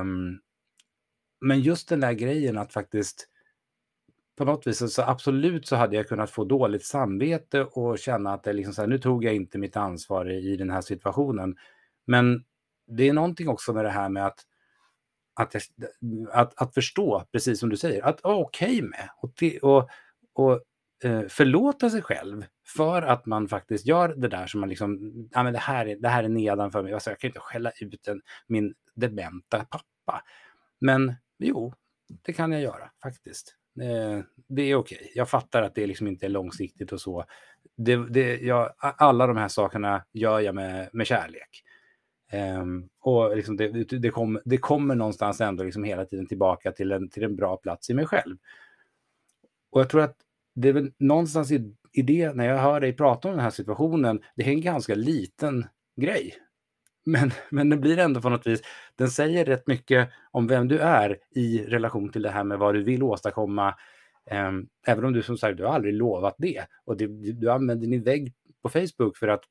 [0.00, 0.40] Um,
[1.40, 3.28] men just den där grejen att faktiskt
[4.36, 8.42] på något vis så absolut så hade jag kunnat få dåligt samvete och känna att
[8.42, 11.56] det liksom så här, nu tog jag inte mitt ansvar i, i den här situationen.
[12.06, 12.44] Men
[12.86, 14.44] det är någonting också med det här med att
[15.38, 15.56] att,
[16.32, 19.32] att, att förstå, precis som du säger, att vara okej okay med och,
[19.62, 19.90] och,
[20.32, 20.60] och
[21.04, 24.98] eh, förlåta sig själv för att man faktiskt gör det där som man liksom,
[25.32, 27.70] ja men det här är, det här är nedanför mig, alltså, jag kan inte skälla
[27.80, 30.22] ut en, min dementa pappa.
[30.80, 31.72] Men jo,
[32.22, 33.54] det kan jag göra faktiskt.
[33.80, 34.98] Eh, det är okej.
[34.98, 35.08] Okay.
[35.14, 37.24] Jag fattar att det liksom inte är långsiktigt och så.
[37.76, 41.64] Det, det, jag, alla de här sakerna gör jag med, med kärlek.
[42.32, 43.68] Um, och liksom det,
[43.98, 47.56] det, kom, det, kommer någonstans ändå liksom hela tiden tillbaka till en, till en bra
[47.56, 48.36] plats i mig själv.
[49.70, 50.16] Och jag tror att
[50.54, 53.50] det är väl någonstans i, i det, när jag hör dig prata om den här
[53.50, 55.66] situationen, det är en ganska liten
[55.96, 56.34] grej.
[57.08, 58.62] Men, men det blir ändå på något vis,
[58.96, 62.74] den säger rätt mycket om vem du är i relation till det här med vad
[62.74, 63.74] du vill åstadkomma.
[64.30, 66.66] Um, även om du som sagt, du har aldrig lovat det.
[66.84, 69.44] Och det, du använder din vägg på Facebook för att,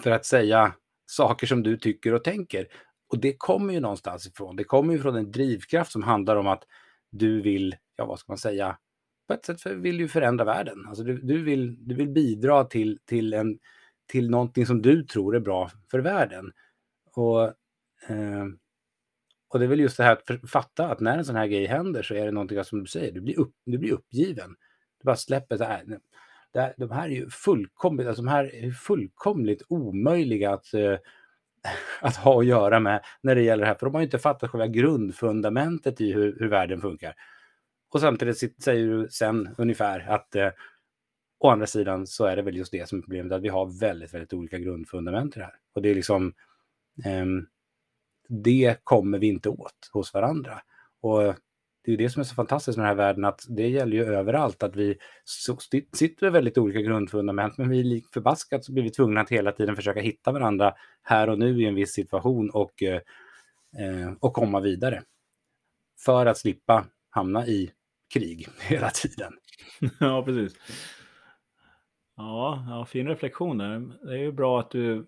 [0.00, 0.74] för att säga
[1.06, 2.66] saker som du tycker och tänker.
[3.08, 4.56] Och det kommer ju någonstans ifrån.
[4.56, 6.64] Det kommer ju från en drivkraft som handlar om att
[7.10, 8.78] du vill, ja vad ska man säga,
[9.28, 10.86] på ett sätt vill du förändra världen.
[10.88, 13.58] Alltså du, du, vill, du vill bidra till, till, en,
[14.08, 16.52] till någonting som du tror är bra för världen.
[17.14, 17.42] Och,
[18.08, 18.46] eh,
[19.48, 21.66] och det är väl just det här att fatta att när en sån här grej
[21.66, 24.56] händer så är det någonting som du säger, du blir, upp, du blir uppgiven.
[25.00, 25.84] Du bara släpper så här,
[26.52, 30.96] det, de här är ju fullkomligt, alltså de här är fullkomligt omöjliga att, eh,
[32.00, 34.18] att ha att göra med när det gäller det här, för de har ju inte
[34.18, 37.14] fattat själva grundfundamentet i hur, hur världen funkar.
[37.90, 40.48] Och samtidigt säger du sen ungefär att eh,
[41.38, 43.80] å andra sidan så är det väl just det som är problemet, att vi har
[43.80, 45.54] väldigt, väldigt olika grundfundament i det här.
[45.72, 46.34] Och det är liksom,
[47.22, 47.46] um,
[48.28, 50.62] det kommer vi inte åt hos varandra.
[51.00, 51.34] Och
[51.84, 54.04] det är det som är så fantastiskt med den här världen, att det gäller ju
[54.04, 54.98] överallt, att vi
[55.92, 59.30] sitter med väldigt olika grundfundament, men vi är lik förbaskat så blir vi tvungna att
[59.30, 63.00] hela tiden försöka hitta varandra här och nu i en viss situation och, eh,
[63.78, 65.02] eh och komma vidare.
[66.04, 67.72] För att slippa hamna i
[68.14, 69.32] krig hela tiden.
[70.00, 70.54] ja, precis.
[72.18, 73.82] Ja, ja, fin reflektion där.
[74.02, 75.06] Det är ju bra att du...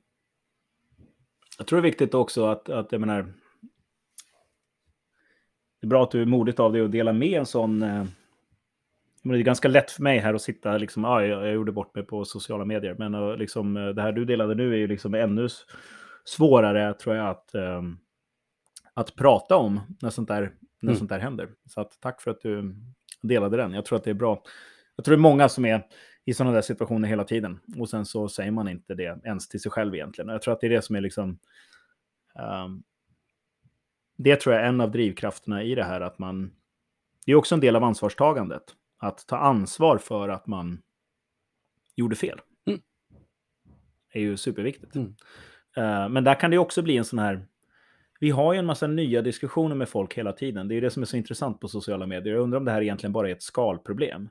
[1.59, 3.23] Jag tror det är viktigt också att, att jag menar,
[5.81, 7.83] det är bra att du är modigt av dig att dela med en sån...
[7.83, 8.05] Eh,
[9.23, 11.95] det är ganska lätt för mig här att sitta liksom, ah, jag, jag gjorde bort
[11.95, 14.87] mig på sociala medier, men uh, liksom, eh, det här du delade nu är ju
[14.87, 15.49] liksom ännu
[16.25, 17.99] svårare, tror jag, att, um,
[18.95, 20.99] att prata om när sånt, där, när mm.
[20.99, 21.49] sånt där händer.
[21.67, 22.75] Så att, tack för att du
[23.23, 23.73] delade den.
[23.73, 24.43] Jag tror att det är bra.
[24.97, 25.87] Jag tror det är många som är
[26.31, 27.61] i sådana där situationer hela tiden.
[27.79, 30.29] Och sen så säger man inte det ens till sig själv egentligen.
[30.29, 31.39] Och jag tror att det är det som är liksom...
[32.65, 32.83] Um,
[34.17, 36.53] det tror jag är en av drivkrafterna i det här att man...
[37.27, 38.63] Det är också en del av ansvarstagandet.
[38.99, 40.83] Att ta ansvar för att man
[41.97, 42.41] gjorde fel.
[42.67, 42.81] Mm.
[44.13, 44.95] är ju superviktigt.
[44.95, 45.09] Mm.
[45.79, 47.47] Uh, men där kan det också bli en sån här...
[48.21, 50.69] Vi har ju en massa nya diskussioner med folk hela tiden.
[50.69, 52.35] Det är det som är så intressant på sociala medier.
[52.35, 54.29] Jag undrar om det här egentligen bara är ett skalproblem.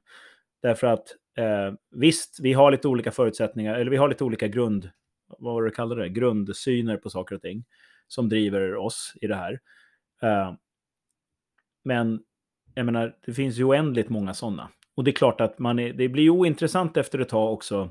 [0.62, 4.90] Därför att eh, visst, vi har lite olika förutsättningar, eller vi har lite olika grund,
[5.28, 7.66] vad var det du kallade det, grundsyner på saker och ting
[8.08, 9.60] som driver oss i det här.
[10.22, 10.54] Eh,
[11.84, 12.20] men
[12.74, 14.70] jag menar, det finns ju oändligt många sådana.
[14.96, 17.90] Och det är klart att man är, det blir ointressant efter ett tag också.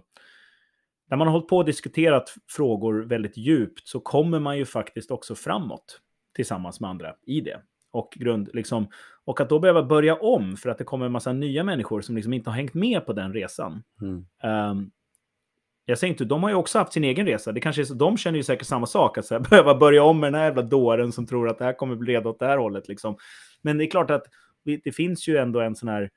[1.11, 5.11] När man har hållit på och diskuterat frågor väldigt djupt så kommer man ju faktiskt
[5.11, 6.01] också framåt.
[6.34, 7.62] tillsammans med andra i det.
[7.91, 8.89] Och, grund, liksom,
[9.24, 12.16] och att då behöva börja om för att det kommer en massa nya människor som
[12.16, 13.82] liksom inte har hängt med på den resan.
[14.01, 14.26] Mm.
[14.70, 14.91] Um,
[15.84, 17.53] jag säger inte, de har ju också haft sin egen resa.
[17.53, 20.03] Det kanske är så, de känner ju säkert samma sak, att så här, behöva börja
[20.03, 22.39] om med den här jävla dåren som tror att det här kommer bli redo åt
[22.39, 22.89] det här hållet.
[22.89, 23.16] Liksom.
[23.62, 24.24] Men det är klart att
[24.84, 26.11] det finns ju ändå en sån här,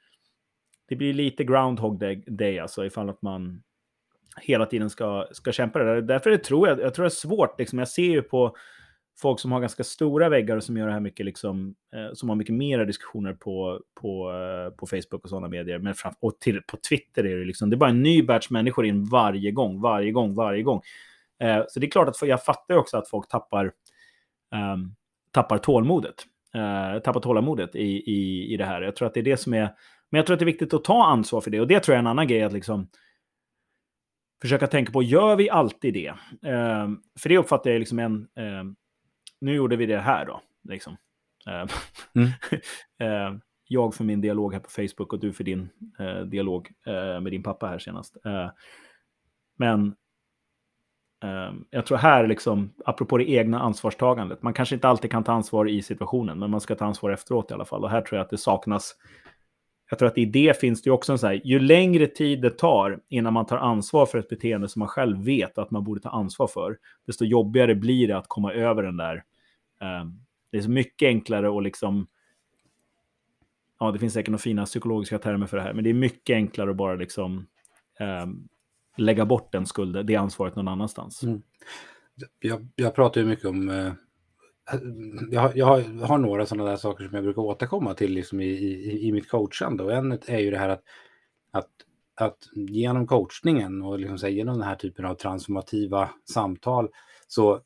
[0.87, 3.63] det blir lite groundhog day, day alltså ifall att man
[4.41, 6.01] hela tiden ska, ska kämpa det där.
[6.01, 7.79] Därför det tror jag, jag tror det är svårt, liksom.
[7.79, 8.55] jag ser ju på
[9.19, 12.29] folk som har ganska stora väggar och som gör det här mycket, liksom, eh, som
[12.29, 15.79] har mycket mera diskussioner på, på, eh, på Facebook och sådana medier.
[15.79, 18.49] Men fram, och till, på Twitter är det liksom, det är bara en ny batch
[18.49, 20.81] människor in varje gång, varje gång, varje gång.
[21.39, 23.71] Eh, så det är klart att jag fattar också att folk tappar,
[24.55, 24.95] ehm,
[25.31, 26.15] tappar tålmodet.
[26.53, 28.81] Eh, tappar tålamodet i, i, i det här.
[28.81, 29.69] Jag tror att det är det som är...
[30.09, 31.59] Men jag tror att det är viktigt att ta ansvar för det.
[31.59, 32.89] Och det tror jag är en annan grej, att liksom
[34.41, 36.07] försöka tänka på, gör vi alltid det?
[36.49, 36.89] Eh,
[37.19, 38.27] för det uppfattar jag liksom en...
[38.35, 38.63] eh,
[39.41, 40.97] nu gjorde vi det här då, liksom.
[42.15, 42.29] Mm.
[43.67, 45.69] jag för min dialog här på Facebook och du för din
[46.25, 46.71] dialog
[47.21, 48.17] med din pappa här senast.
[49.57, 49.95] men
[51.69, 55.69] jag tror här, liksom, apropå det egna ansvarstagandet, man kanske inte alltid kan ta ansvar
[55.69, 57.83] i situationen, men man ska ta ansvar efteråt i alla fall.
[57.83, 58.95] Och här tror jag att det saknas,
[59.89, 62.41] jag tror att i det finns det ju också en så här, ju längre tid
[62.41, 65.83] det tar innan man tar ansvar för ett beteende som man själv vet att man
[65.83, 66.77] borde ta ansvar för,
[67.07, 69.23] desto jobbigare blir det att komma över den där.
[69.81, 70.19] Ehm,
[70.51, 72.07] det är så mycket enklare att liksom,
[73.79, 76.33] ja, det finns säkert några fina psykologiska termer för det här, men det är mycket
[76.33, 77.47] enklare att bara liksom
[77.99, 78.47] ehm,
[78.97, 81.23] lägga bort den skulden, det ansvaret någon annanstans.
[81.23, 81.41] Mm.
[82.39, 83.93] Jag, jag pratar ju mycket om eh,
[85.31, 88.41] jag, jag, har, jag, har, några sådana där saker som jag brukar återkomma till liksom
[88.41, 89.83] i, i, i mitt coachande.
[89.83, 90.83] Och en är ju det här att,
[91.51, 91.69] att,
[92.15, 96.89] att genom coachningen och liksom, genom den här typen av transformativa samtal
[97.27, 97.61] så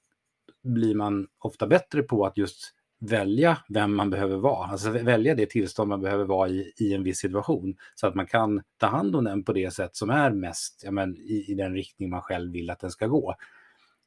[0.66, 5.46] blir man ofta bättre på att just välja vem man behöver vara, alltså välja det
[5.46, 9.16] tillstånd man behöver vara i, i en viss situation så att man kan ta hand
[9.16, 12.22] om den på det sätt som är mest ja, men, i, i den riktning man
[12.22, 13.36] själv vill att den ska gå.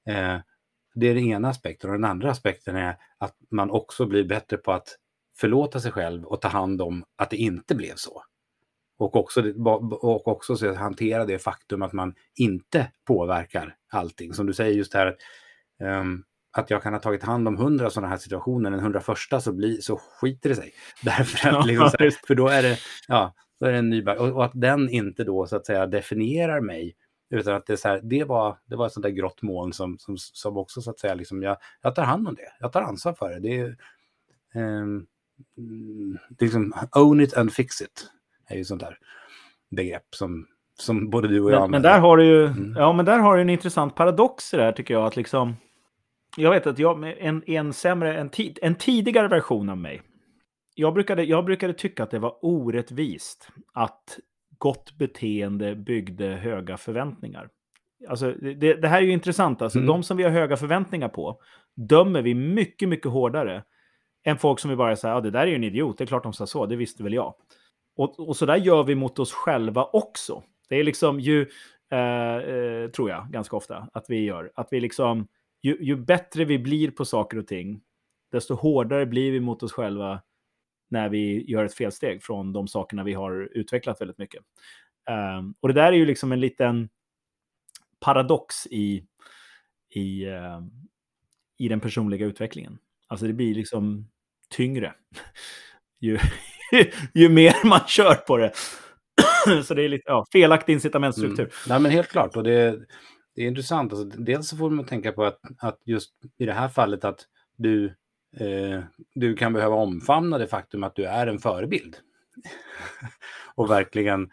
[0.06, 0.38] Eh,
[0.94, 4.56] det är den ena aspekten och den andra aspekten är att man också blir bättre
[4.56, 4.88] på att
[5.36, 8.22] förlåta sig själv och ta hand om att det inte blev så.
[8.98, 9.52] Och också,
[9.90, 14.34] och också så hantera det faktum att man inte påverkar allting.
[14.34, 15.16] Som du säger just här,
[16.00, 19.53] um, att jag kan ha tagit hand om hundra sådana här situationer, den hundraförsta så,
[19.53, 20.72] blir, så skiter det sig.
[21.03, 22.78] Därför att, liksom, här, för då är det,
[23.09, 25.86] ja, då är det en ny och, och, att den inte då så att säga
[25.86, 26.94] definierar mig,
[27.30, 29.72] utan att det, är så här, det, var, det var ett sånt där grått moln
[29.72, 32.72] som, som, som också så att säga, liksom, jag, jag tar hand om det, jag
[32.72, 33.40] tar ansvar för det.
[33.40, 33.76] Det är,
[34.82, 35.07] um,
[36.28, 38.11] det är liksom, own it and fix it,
[38.49, 38.99] är ju sånt där
[39.70, 40.46] begrepp som,
[40.78, 42.74] som både du och jag men, men där har du ju, mm.
[42.76, 45.57] ja men där har du en intressant paradox i det här tycker jag, att liksom
[46.41, 50.03] jag vet att jag, en, en sämre, en, tid, en tidigare version av mig,
[50.74, 54.18] jag brukade, jag brukade tycka att det var orättvist att
[54.59, 57.49] gott beteende byggde höga förväntningar.
[58.09, 59.62] Alltså, det, det här är ju intressant.
[59.62, 59.86] Alltså, mm.
[59.86, 61.41] De som vi har höga förväntningar på
[61.76, 63.64] dömer vi mycket, mycket hårdare
[64.24, 66.07] än folk som vi bara säger, ja, det där är ju en idiot, det är
[66.07, 67.34] klart de sa så, det visste väl jag.
[67.97, 70.43] Och, och så där gör vi mot oss själva också.
[70.68, 71.47] Det är liksom ju,
[71.91, 74.53] eh, eh, tror jag, ganska ofta att vi gör.
[74.55, 75.28] Att vi liksom,
[75.62, 77.80] ju, ju bättre vi blir på saker och ting,
[78.32, 80.22] desto hårdare blir vi mot oss själva
[80.90, 84.42] när vi gör ett felsteg från de sakerna vi har utvecklat väldigt mycket.
[85.38, 86.88] Um, och det där är ju liksom en liten
[88.00, 89.04] paradox i,
[89.94, 90.61] i, uh,
[91.59, 92.78] i den personliga utvecklingen.
[93.06, 94.11] Alltså det blir liksom
[94.50, 94.94] tyngre
[96.00, 96.18] ju,
[97.14, 98.52] ju mer man kör på det.
[99.64, 101.44] Så det är lite ja, felaktig incitamentstruktur.
[101.44, 101.50] Mm.
[101.68, 102.36] Nej, men helt klart.
[102.36, 102.78] Och det,
[103.39, 103.93] det är intressant.
[103.93, 107.26] Alltså, dels så får man tänka på att, att just i det här fallet att
[107.57, 107.86] du,
[108.36, 108.82] eh,
[109.14, 111.97] du kan behöva omfamna det faktum att du är en förebild.
[113.55, 114.30] och verkligen...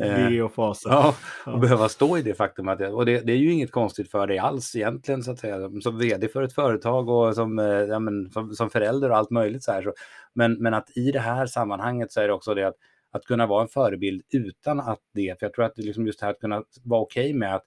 [0.00, 0.88] Eh, och fasa.
[0.88, 1.14] Ja,
[1.46, 1.56] och ja.
[1.56, 2.80] behöva stå i det faktum att...
[2.80, 5.70] Och det, det, är ju inget konstigt för dig alls egentligen, så att säga.
[5.80, 9.30] Som vd för ett företag och som, eh, ja, men, som, som, förälder och allt
[9.30, 9.82] möjligt så här.
[9.82, 9.92] Så.
[10.34, 12.76] Men, men att i det här sammanhanget så är det också det att,
[13.12, 15.38] att kunna vara en förebild utan att det...
[15.38, 17.64] För jag tror att det liksom just här att kunna vara okej okay med att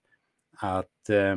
[0.61, 1.35] att, eh,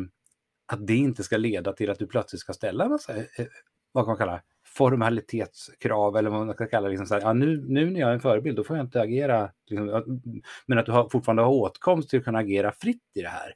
[0.67, 3.47] att det inte ska leda till att du plötsligt ska ställa en massa, eh, eh,
[3.93, 6.91] vad kan man kalla formalitetskrav eller vad man ska kalla det.
[6.91, 9.01] Liksom så här, ja, nu, nu när jag är en förebild, då får jag inte
[9.01, 10.23] agera, liksom,
[10.67, 13.55] men att du har, fortfarande har åtkomst till att kunna agera fritt i det här.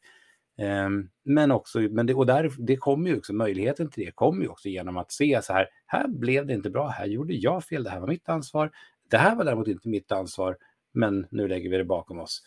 [0.86, 4.42] Um, men också, men det, och där, det kommer ju också, möjligheten till det kommer
[4.42, 7.64] ju också genom att se så här, här blev det inte bra, här gjorde jag
[7.64, 8.70] fel, det här var mitt ansvar,
[9.10, 10.56] det här var däremot inte mitt ansvar,
[10.92, 12.42] men nu lägger vi det bakom oss.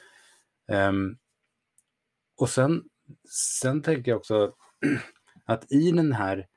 [0.67, 1.17] Um,
[2.37, 2.83] och sen
[3.29, 4.53] Sen tänker jag också
[5.45, 6.47] att i den här,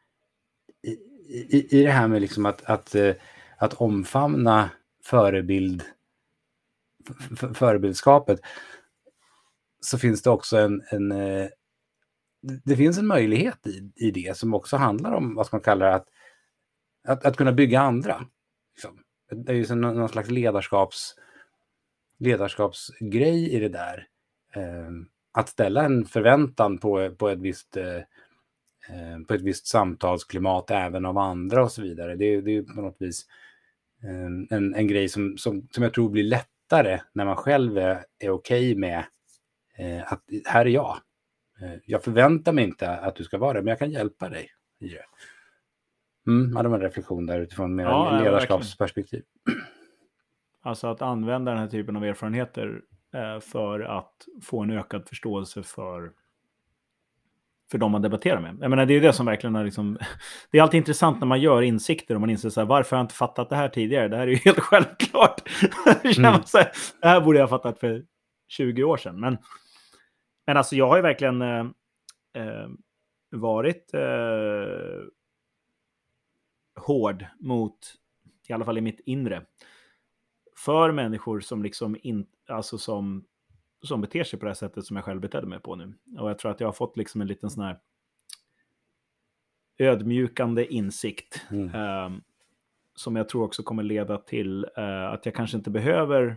[1.29, 3.15] i, i det här med liksom att, att, eh,
[3.59, 4.71] att omfamna
[5.05, 5.83] förebild,
[7.55, 8.41] förebildskapet
[9.81, 11.49] så finns det också en, en eh,
[12.65, 15.87] det finns en möjlighet i, i det som också handlar om vad ska man kalla
[15.87, 16.09] det, att,
[17.05, 18.27] att, att kunna bygga andra.
[18.75, 18.99] Liksom.
[19.45, 21.15] Det är ju någon, någon slags ledarskaps,
[22.19, 24.09] ledarskapsgrej i det där.
[24.55, 24.91] Eh,
[25.33, 31.05] att ställa en förväntan på, på, ett visst, eh, eh på ett visst samtalsklimat även
[31.05, 32.17] av andra och så vidare.
[32.17, 33.27] Det, det är på något vis
[34.03, 38.05] eh, en, en grej som, som, som jag tror blir lättare när man själv är,
[38.19, 39.05] är okej okay med
[39.79, 40.97] eh, att här är jag.
[41.63, 44.51] Eh, jag förväntar mig inte att du ska vara det, men jag kan hjälpa dig
[44.81, 45.05] i det.
[46.27, 49.23] Mm, det var en reflektion där utifrån mer ja, ledarskapsperspektiv.
[50.65, 52.83] Alltså att använda den här typen av erfarenheter
[53.41, 56.13] för att få en ökad förståelse för
[57.73, 58.59] för de man debatterar med.
[58.61, 59.99] Jag menar, det är det som verkligen är liksom...
[60.51, 63.01] Det är alltid intressant när man gör insikter och man inser så här, varför har
[63.01, 64.09] jag inte fattat det här tidigare?
[64.09, 65.49] Det här är ju helt självklart.
[66.05, 66.25] mm.
[66.25, 68.05] här, det här borde jag ha fattat för
[68.49, 69.21] 20 år sedan.
[69.21, 69.39] Men,
[70.47, 71.67] men alltså jag har ju verkligen eh,
[72.35, 72.69] eh,
[73.31, 75.01] varit eh,
[76.81, 77.79] hård mot,
[78.49, 79.43] i alla fall i mitt inre,
[80.65, 83.25] för människor som liksom inte, alltså som,
[83.83, 85.95] som beter sig på det här sättet som jag själv betedde mig på nu.
[86.19, 87.79] Och jag tror att jag har fått liksom en liten sån här
[89.79, 91.47] ödmjukande insikt.
[91.51, 91.75] Mm.
[91.75, 92.19] Eh,
[92.95, 96.37] som jag tror också kommer leda till eh, att jag kanske inte behöver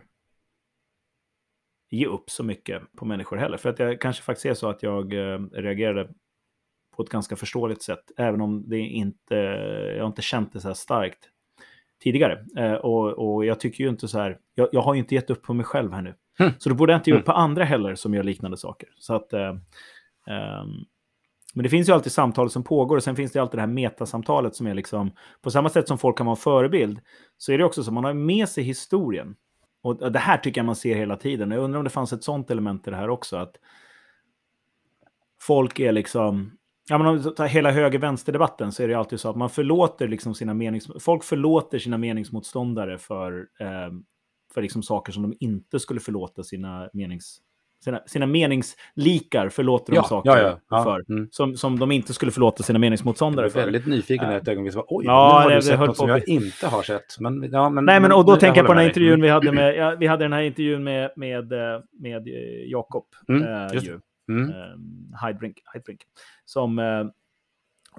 [1.89, 3.57] ge upp så mycket på människor heller.
[3.57, 6.13] För att jag kanske faktiskt är så att jag eh, reagerade
[6.95, 9.35] på ett ganska förståeligt sätt, även om det inte,
[9.97, 11.29] jag inte känt det så här starkt
[12.03, 12.45] tidigare.
[12.57, 15.29] Eh, och, och jag tycker ju inte så här, jag, jag har ju inte gett
[15.29, 16.15] upp på mig själv här nu.
[16.39, 16.53] Mm.
[16.57, 17.25] Så då borde jag inte ge upp mm.
[17.25, 18.89] på andra heller som gör liknande saker.
[18.97, 19.49] Så att, eh,
[20.27, 20.65] eh,
[21.53, 23.67] men det finns ju alltid samtal som pågår och sen finns det alltid det här
[23.67, 26.99] metasamtalet som är liksom, på samma sätt som folk kan vara en förebild,
[27.37, 29.35] så är det också så man har med sig historien.
[29.81, 31.51] Och det här tycker jag man ser hela tiden.
[31.51, 33.37] Jag undrar om det fanns ett sånt element i det här också.
[33.37, 33.55] Att
[35.41, 36.57] folk är liksom...
[36.89, 40.35] Ja, men om tar hela höger-vänster-debatten så är det alltid så att man förlåter liksom
[40.35, 40.87] sina menings...
[40.99, 43.91] Folk förlåter sina meningsmotståndare för, eh,
[44.53, 47.41] för liksom saker som de inte skulle förlåta sina menings
[47.85, 51.13] sina, sina meningslikar förlåter de ja, saker ja, ja, för.
[51.13, 51.27] Mm.
[51.31, 53.59] Som, som de inte skulle förlåta sina meningsmotståndare för.
[53.59, 54.73] Jag är väldigt nyfiken uh, ett ögonblick.
[54.73, 57.19] Så, Oj, ja, nu har du sett något som jag inte har sett.
[57.19, 59.29] Men, ja, men, Nej, men och då men, tänker jag på den här intervjun vi
[59.29, 63.05] hade med, ja, vi hade den här intervjun med, med, eh, med eh, Jakob.
[63.29, 63.99] Mm, uh,
[64.29, 64.49] mm.
[64.49, 66.01] Ehm, Heidbrink, Heidbrink.
[66.45, 67.09] Som, uh,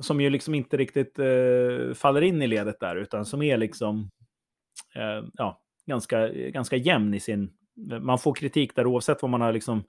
[0.01, 4.11] som ju liksom inte riktigt uh, faller in i ledet där, utan som är liksom
[4.95, 7.53] eh, ja, ganska, ganska jämn i sin
[8.01, 9.85] man får kritik där oavsett vad man har liksom...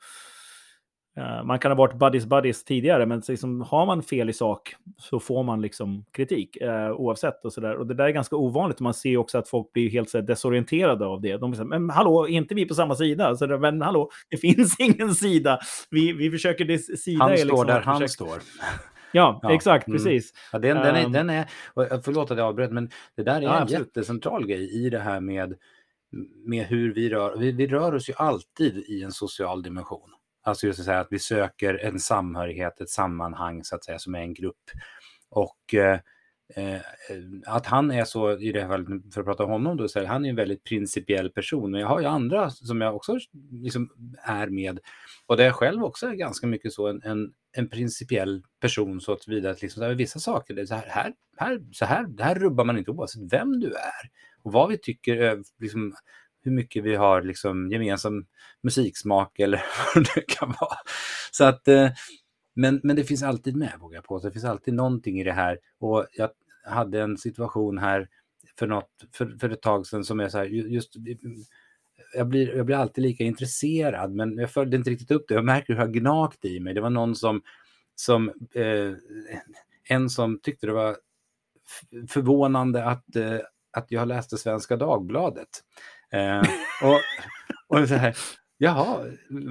[1.18, 4.76] Uh, man kan ha varit buddies buddies tidigare, men liksom, har man fel i sak
[4.98, 7.46] så får man liksom kritik uh, oavsett.
[7.46, 7.76] Och, så där.
[7.76, 8.80] och det där är ganska ovanligt.
[8.80, 11.38] Man ser också att folk blir helt så här, desorienterade av det.
[11.38, 13.36] De säger, men hallå, är inte vi på samma sida?
[13.36, 15.60] Så där, men hallå, det finns ingen sida.
[15.90, 16.78] Vi, vi försöker...
[16.98, 18.14] Sida han är liksom, står där han försöker...
[18.14, 18.42] står.
[19.12, 19.98] Ja, ja, exakt, mm.
[19.98, 20.34] precis.
[20.52, 21.46] Ja, den, den, är, um, den är,
[22.04, 23.88] förlåt att jag avbröt, men det där är ja, en absolut.
[23.88, 25.56] jättecentral grej i det här med
[26.46, 30.10] med hur vi rör vi, vi rör oss ju alltid i en social dimension.
[30.48, 34.16] Alltså just att säga att vi söker en samhörighet, ett sammanhang så att säga som
[34.16, 34.64] är en grupp.
[35.30, 36.00] Och eh,
[36.56, 36.82] eh
[37.46, 40.00] att han är så, i det här fallet, för att prata om honom då, så
[40.00, 41.72] är han är en väldigt principiell person.
[41.72, 43.18] Men jag har ju andra som jag också
[43.52, 43.90] liksom
[44.24, 44.80] är med.
[45.26, 49.14] Och det är själv också är ganska mycket så en, en, en principiell person så
[49.14, 52.24] att vidare att liksom, vissa saker, det är så här, här, här, så här, det
[52.24, 54.10] här rubbar man inte oavsett vem du är
[54.44, 55.94] och vad vi tycker, eh, liksom,
[56.48, 58.26] hur mycket vi har liksom, gemensam
[58.62, 59.64] musiksmak eller
[59.96, 60.78] vad det kan vara.
[61.32, 61.90] Så att, eh,
[62.54, 64.20] men, men det finns alltid med, vågar jag på.
[64.20, 65.60] Det finns alltid någonting i det här.
[65.80, 66.30] Och jag
[66.66, 68.08] hade en situation här
[68.60, 71.02] för, något, för, för ett tag sedan som är så här, just eh,
[72.14, 75.34] jag blir, jag blir alltid lika intresserad, men jag följde inte riktigt upp det.
[75.34, 76.74] Jag märker hur jag gnagt i mig.
[76.74, 77.42] Det var någon som,
[77.96, 78.94] som eh,
[79.90, 80.98] en som tyckte det var
[82.10, 83.40] förvånande att, eh,
[83.72, 85.50] att jag läste Svenska Dagbladet.
[86.14, 86.42] Eh,
[86.84, 87.00] och,
[87.68, 88.18] och så här,
[88.58, 89.06] jaha,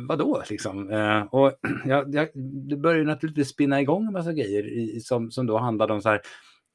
[0.09, 0.91] vadå liksom?
[0.91, 1.53] Eh, och
[1.85, 2.29] jag, jag,
[2.69, 6.09] det började naturligtvis spinna igång en massa grejer i, som, som då handlade om så
[6.09, 6.21] här,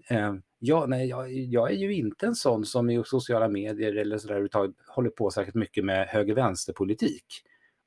[0.09, 4.17] eh, ja, nej, jag, jag, är ju inte en sån som i sociala medier eller
[4.17, 4.49] så där
[4.87, 7.25] håller på särskilt mycket med höger-vänster-politik.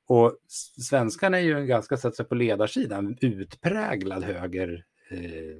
[0.07, 0.37] Och
[0.89, 5.57] svenskarna är ju en ganska, så att säga, på ledarsidan, utpräglad höger, eh,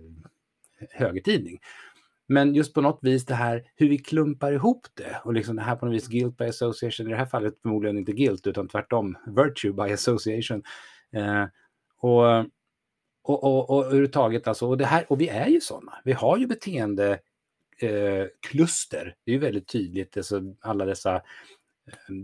[0.91, 1.59] högertidning.
[2.27, 5.61] Men just på något vis det här hur vi klumpar ihop det och liksom det
[5.61, 8.67] här på något vis guilt by association, i det här fallet förmodligen inte guilt utan
[8.67, 10.63] tvärtom virtue by association.
[11.11, 11.45] Eh,
[11.97, 12.45] och
[13.25, 15.93] och, och, och överhuvudtaget alltså, och, det här, och vi är ju sådana.
[16.03, 17.19] Vi har ju beteende
[17.81, 19.15] eh, kluster.
[19.25, 21.21] Det är ju väldigt tydligt, alltså, alla dessa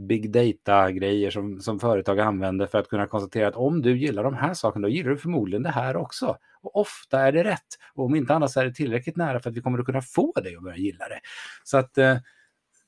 [0.07, 4.33] big data-grejer som, som företag använder för att kunna konstatera att om du gillar de
[4.33, 6.37] här sakerna, då gillar du förmodligen det här också.
[6.61, 7.67] Och ofta är det rätt.
[7.93, 10.01] Och om inte annars så är det tillräckligt nära för att vi kommer att kunna
[10.01, 11.19] få dig att börja gilla det.
[11.63, 12.17] Så att, eh,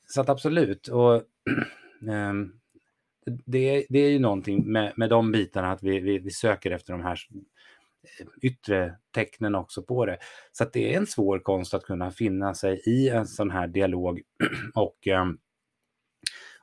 [0.07, 0.87] så att absolut.
[0.87, 1.23] Och,
[2.11, 2.51] ehm,
[3.45, 6.93] det, det är ju någonting med, med de bitarna att vi, vi, vi söker efter
[6.93, 7.19] de här
[8.41, 10.17] yttre tecknen också på det.
[10.51, 13.67] Så att det är en svår konst att kunna finna sig i en sån här
[13.67, 14.21] dialog
[14.73, 15.37] och ehm,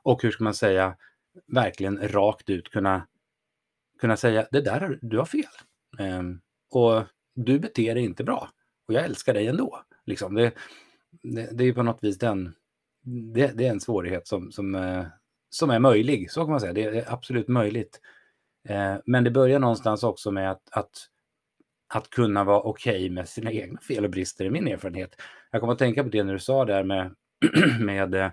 [0.03, 0.95] och hur ska man säga,
[1.47, 3.07] verkligen rakt ut kunna,
[3.99, 5.43] kunna säga det där, du har fel.
[5.99, 6.41] Um,
[6.71, 7.03] och
[7.35, 8.49] du beter dig inte bra.
[8.87, 9.81] Och jag älskar dig ändå.
[10.05, 10.53] Liksom det,
[11.23, 12.55] det, det är på något vis den,
[13.33, 15.05] det, det, är en svårighet som, som, uh,
[15.49, 16.73] som är möjlig, så kan man säga.
[16.73, 18.01] Det är absolut möjligt.
[18.69, 21.07] Uh, men det börjar någonstans också med att, att,
[21.93, 25.21] att kunna vara okej okay med sina egna fel och brister, i min erfarenhet.
[25.51, 27.15] Jag kommer att tänka på det när du sa där med,
[27.79, 28.31] med eh,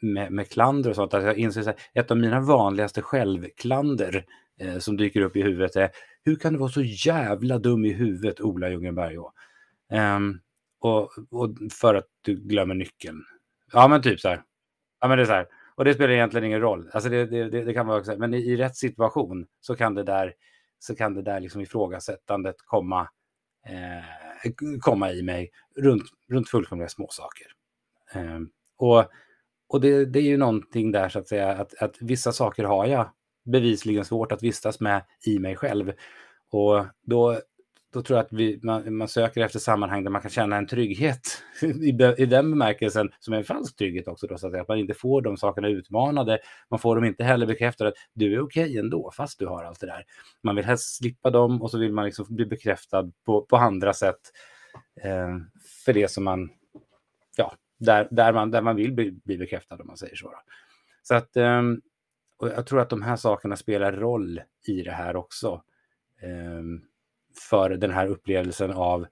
[0.00, 1.14] med, med klander och sånt.
[1.14, 4.26] Att jag inser att ett av mina vanligaste självklander
[4.60, 5.90] eh, som dyker upp i huvudet är
[6.24, 9.16] hur kan du vara så jävla dum i huvudet, Ola Ljungberg?
[9.16, 9.26] Um,
[9.90, 10.40] ehm,
[10.80, 13.22] och, och för att du glömmer nyckeln.
[13.72, 14.42] Ja, men typ så här.
[15.00, 15.46] Ja, men det är så här.
[15.74, 16.90] Och det spelar egentligen ingen roll.
[16.92, 18.18] Alltså det, det, det, det kan vara så här.
[18.18, 20.34] Men i, i, rätt situation så kan det där,
[20.78, 23.08] så kan det där liksom ifrågasättandet komma,
[23.66, 24.50] eh,
[24.80, 27.46] komma i mig runt, runt fullkomliga småsaker.
[28.14, 28.40] Eh,
[28.78, 29.04] och
[29.70, 32.86] och det, det, är ju någonting där så att säga att, att vissa saker har
[32.86, 33.10] jag
[33.44, 35.92] bevisligen svårt att vistas med i mig själv.
[36.50, 37.40] Och då,
[37.92, 40.66] då tror jag att vi, man, man, söker efter sammanhang där man kan känna en
[40.66, 44.26] trygghet i, i den bemärkelsen som är en falsk trygghet också.
[44.26, 46.38] Då, så att, säga, att man inte får de sakerna utmanade.
[46.70, 49.64] Man får dem inte heller bekräftade att du är okej okay ändå, fast du har
[49.64, 50.04] allt det där.
[50.42, 53.92] Man vill helst slippa dem och så vill man liksom bli bekräftad på, på andra
[53.92, 54.20] sätt
[55.02, 55.36] eh,
[55.84, 56.50] för det som man
[57.80, 60.30] där, där, man, där man vill bli, bli bekräftad om man säger så.
[60.30, 60.38] Då.
[61.02, 61.80] Så att, um,
[62.36, 65.62] och jag tror att de här sakerna spelar roll i det här också.
[66.22, 66.84] Um,
[67.50, 69.06] för den här upplevelsen av,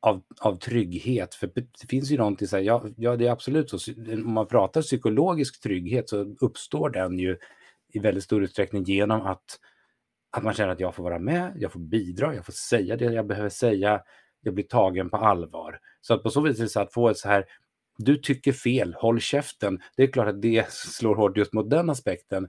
[0.00, 1.34] av, av trygghet.
[1.34, 4.46] För det finns ju någonting så här, ja, ja det är absolut så, om man
[4.46, 7.38] pratar psykologisk trygghet så uppstår den ju
[7.88, 9.60] i väldigt stor utsträckning genom att,
[10.30, 13.04] att man känner att jag får vara med, jag får bidra, jag får säga det
[13.04, 14.02] jag behöver säga,
[14.40, 15.78] jag blir tagen på allvar.
[16.00, 17.44] Så att på så vis är det så att få ett så här
[17.96, 19.82] du tycker fel, håll käften.
[19.96, 22.48] Det är klart att det slår hårt just mot den aspekten.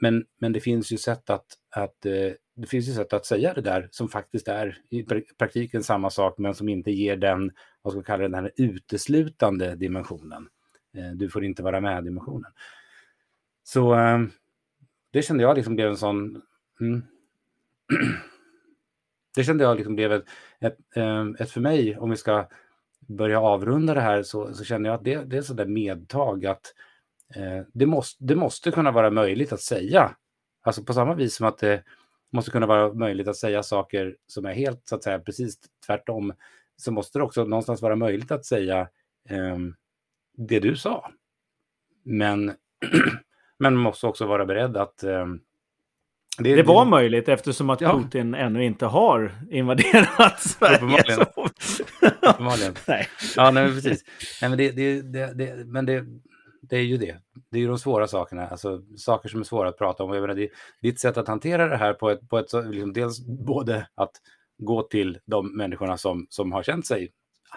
[0.00, 3.54] Men, men det finns ju sätt att, att eh, det finns ju sätt att säga
[3.54, 5.02] det där som faktiskt är i
[5.38, 8.52] praktiken samma sak men som inte ger den, vad ska vi kalla det, den här
[8.56, 10.48] uteslutande dimensionen.
[10.94, 12.52] Eh, du får inte vara med dimensionen.
[13.62, 14.18] Så eh,
[15.10, 16.42] det kände jag liksom blev en sån...
[16.80, 17.02] Mm.
[19.34, 20.24] det kände jag liksom blev ett,
[20.60, 20.78] ett,
[21.40, 22.48] ett, för mig, om vi ska
[23.08, 26.74] börja avrunda det här så, så känner jag att det, det är sådär medtag att
[27.34, 30.16] eh, det, måste, det måste kunna vara möjligt att säga.
[30.62, 31.82] Alltså på samma vis som att det
[32.32, 36.32] måste kunna vara möjligt att säga saker som är helt så att säga precis tvärtom
[36.76, 38.80] så måste det också någonstans vara möjligt att säga
[39.28, 39.58] eh,
[40.36, 41.10] det du sa.
[42.02, 42.44] Men,
[43.58, 45.26] men man måste också vara beredd att eh,
[46.38, 46.90] det, det, var det...
[46.90, 48.38] möjligt eftersom att Putin ja.
[48.38, 51.26] ännu inte har invaderat Sverige.
[52.22, 52.74] Uppenbarligen.
[52.88, 53.08] nej.
[53.36, 54.04] Ja, nej, precis.
[54.42, 55.02] Nej, men det, det,
[55.34, 56.04] det, men det,
[56.62, 57.16] det är ju det.
[57.50, 60.14] Det är ju de svåra sakerna, alltså saker som är svåra att prata om.
[60.14, 60.50] Jag menar, det,
[60.82, 64.12] ditt sätt att hantera det här på ett, på ett liksom, dels både att
[64.58, 67.12] gå till de människorna som, som har känt sig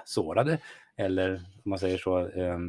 [0.06, 0.58] sårade,
[0.98, 2.60] eller om man säger så, eh,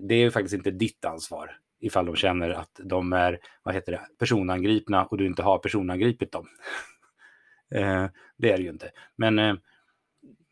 [0.00, 3.92] det är ju faktiskt inte ditt ansvar ifall de känner att de är vad heter
[3.92, 6.48] det, personangripna och du inte har personangripit dem.
[7.74, 8.06] eh,
[8.36, 8.90] det är det ju inte.
[9.16, 9.54] Men, eh,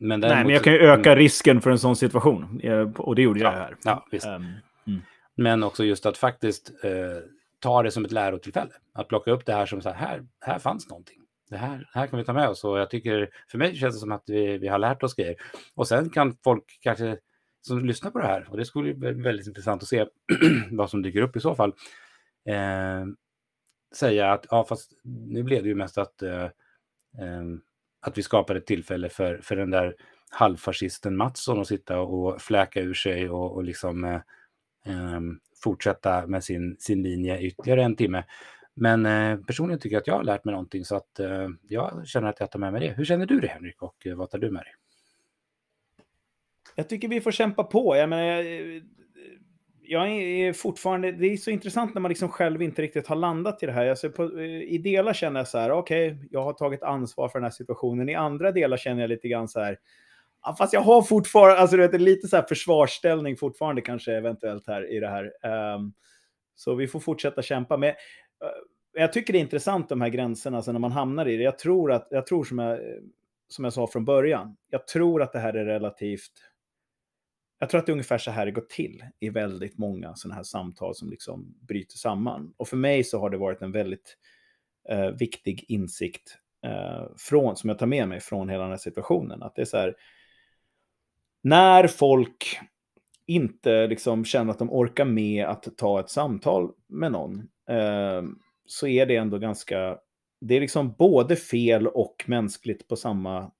[0.01, 2.61] men Nej, men jag kan ju öka risken för en sån situation.
[2.62, 3.76] Eh, och det gjorde ja, jag här.
[3.84, 4.26] Ja, visst.
[4.26, 4.32] Um,
[4.86, 5.01] mm.
[5.34, 6.90] Men också just att faktiskt eh,
[7.59, 8.70] ta det som ett lärotillfälle.
[8.92, 11.16] Att plocka upp det här som så här, här, här fanns någonting.
[11.51, 14.01] Det här, här kan vi ta med oss och jag tycker, för mig känns det
[14.01, 15.36] som att vi, vi har lärt oss grejer.
[15.74, 17.16] Och sen kan folk kanske
[17.62, 20.07] som lyssnar på det här, och det skulle bli väldigt intressant att se
[20.70, 21.74] vad som dyker upp i så fall,
[22.48, 23.07] eh,
[23.94, 26.44] säga att ja, fast nu blev det ju mest att, eh,
[27.18, 27.44] eh,
[28.01, 29.94] att vi skapade ett tillfälle för, för den där
[30.30, 34.20] halvfascisten Mattsson att sitta och fläka ur sig och, och liksom eh,
[34.86, 35.20] eh,
[35.62, 38.24] fortsätta med sin, sin linje ytterligare en timme.
[38.74, 42.07] Men eh, personligen tycker jag att jag har lärt mig någonting så att eh, jag
[42.07, 42.94] känner att jag tar med mig det.
[42.96, 44.74] Hur känner du det Henrik och eh, vad tar du med dig?
[46.74, 47.96] Jag tycker vi får kämpa på.
[47.96, 48.82] Jag menar, eh,
[49.93, 53.62] jag är fortfarande, det är så intressant när man liksom själv inte riktigt har landat
[53.62, 53.91] i det här.
[53.91, 57.28] Alltså på, eh, I delar känner jag så här, okej, okay, jag har tagit ansvar
[57.28, 58.09] för den här situationen.
[58.09, 59.78] I andra delar känner jag lite grann så här,
[60.43, 64.66] ja, fast jag har fortfarande, alltså du vet, lite så här försvarsställning fortfarande kanske eventuellt
[64.66, 65.24] här i det här.
[65.74, 65.93] Um,
[66.55, 67.76] så vi får fortsätta kämpa.
[67.76, 67.95] Men uh,
[68.93, 71.43] jag tycker det är intressant de här gränserna, alltså när man hamnar i det.
[71.43, 72.78] Jag tror att, jag tror som jag,
[73.49, 76.32] som jag sa från början, jag tror att det här är relativt
[77.61, 80.34] jag tror att det är ungefär så här det går till i väldigt många sådana
[80.34, 82.54] här samtal som liksom bryter samman.
[82.56, 84.16] Och för mig så har det varit en väldigt
[84.88, 89.42] eh, viktig insikt eh, från, som jag tar med mig från hela den här situationen.
[89.42, 89.94] Att det är så här,
[91.42, 92.61] när folk
[93.26, 97.38] inte liksom känner att de orkar med att ta ett samtal med någon,
[97.70, 98.22] eh,
[98.66, 99.98] så är det ändå ganska,
[100.40, 103.50] det är liksom både fel och mänskligt på samma,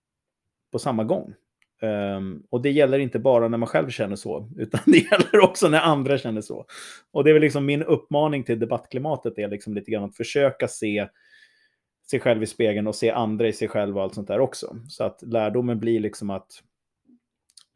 [0.73, 1.35] på samma gång.
[1.83, 5.69] Um, och det gäller inte bara när man själv känner så, utan det gäller också
[5.69, 6.67] när andra känner så.
[7.13, 10.69] Och det är väl liksom min uppmaning till debattklimatet är liksom lite grann att försöka
[10.69, 11.09] se
[12.11, 14.77] sig själv i spegeln och se andra i sig själv och allt sånt där också.
[14.89, 16.63] Så att lärdomen blir liksom att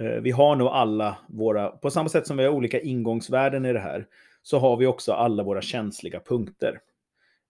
[0.02, 3.72] uh, vi har nog alla våra, på samma sätt som vi har olika ingångsvärden i
[3.72, 4.07] det här,
[4.42, 6.80] så har vi också alla våra känsliga punkter.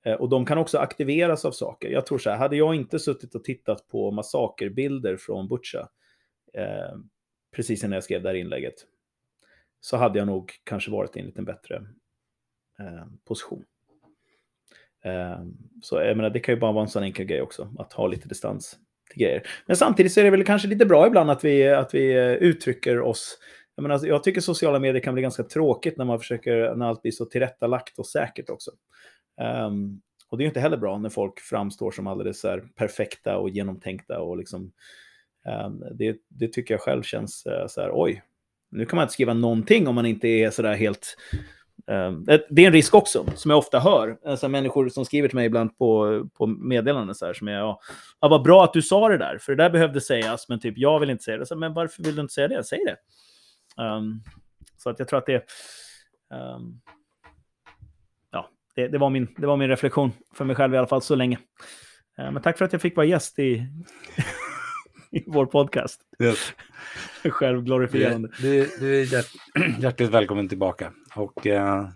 [0.04, 1.88] Eh, och de kan också aktiveras av saker.
[1.88, 5.88] Jag tror så här, hade jag inte suttit och tittat på massakerbilder från Butcha,
[6.54, 6.96] eh,
[7.56, 8.74] precis innan jag skrev det här inlägget,
[9.80, 11.76] så hade jag nog kanske varit i en lite bättre
[12.78, 13.64] eh, position.
[15.04, 15.40] Eh,
[15.82, 18.06] så jag menar, det kan ju bara vara en sån enkel grej också, att ha
[18.06, 18.78] lite distans
[19.10, 19.46] till grejer.
[19.66, 22.32] Men samtidigt så är det väl kanske lite bra ibland att vi, att vi eh,
[22.32, 23.38] uttrycker oss
[23.76, 26.86] jag, menar, alltså, jag tycker sociala medier kan bli ganska tråkigt när man försöker, när
[26.86, 28.70] allt blir så tillrättalagt och säkert också.
[29.66, 33.50] Um, och det är inte heller bra när folk framstår som alldeles så perfekta och
[33.50, 34.72] genomtänkta och liksom
[35.48, 38.22] Ehm, det, det, tycker jag själv känns eh, så här, oj,
[38.70, 41.16] nu kan man inte skriva någonting om man inte är så där helt...
[41.86, 44.18] Ehm, eh, det är en risk också, som jag ofta hör.
[44.24, 47.80] Alltså, människor som skriver till mig ibland på, på meddelanden så här, som är, ja,
[48.20, 50.78] ja, vad bra att du sa det där, för det där behövde sägas, men typ,
[50.78, 51.46] jag vill inte säga det.
[51.46, 52.64] Så, men varför vill du inte säga det?
[52.64, 52.96] Säg det.
[53.82, 54.22] Um,
[54.76, 55.44] så att jag tror att det...
[56.34, 56.80] Um,
[58.30, 61.02] ja, det, det, var min, det var min reflektion för mig själv i alla fall
[61.02, 61.38] så länge.
[62.18, 63.66] Uh, men tack för att jag fick vara gäst i
[65.14, 66.00] i vår podcast.
[66.22, 66.52] Yes.
[67.30, 68.28] Självglorifierande.
[68.40, 69.30] Du, du, är hjärt,
[69.78, 70.92] hjärtligt välkommen tillbaka.
[71.14, 71.88] Och eh,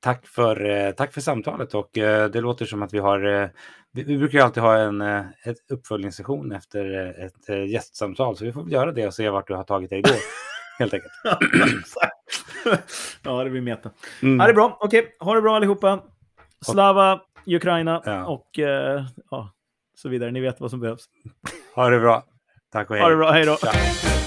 [0.00, 1.74] tack, för, eh, tack för samtalet.
[1.74, 3.42] Och eh, det låter som att vi har...
[3.42, 3.48] Eh,
[3.92, 8.36] vi, vi, brukar alltid ha en eh, ett uppföljningssession efter eh, ett gästsamtal.
[8.36, 10.10] Så vi får göra det och se vart du har tagit dig då.
[10.78, 11.12] helt enkelt.
[13.22, 13.90] ja, det blir meta.
[14.22, 14.40] Mm.
[14.40, 14.78] Ja, det är bra.
[14.80, 16.02] Okej, ha det bra allihopa.
[16.66, 18.26] Slava Ukraina ja.
[18.26, 18.50] och
[19.30, 19.52] ja,
[19.94, 20.30] så vidare.
[20.30, 21.08] Ni vet vad som behövs.
[21.74, 22.24] Ha det bra.
[22.72, 23.02] Tack och hej.
[23.02, 23.30] Ha det bra.
[23.30, 23.56] Hej då.
[23.56, 24.19] Ciao.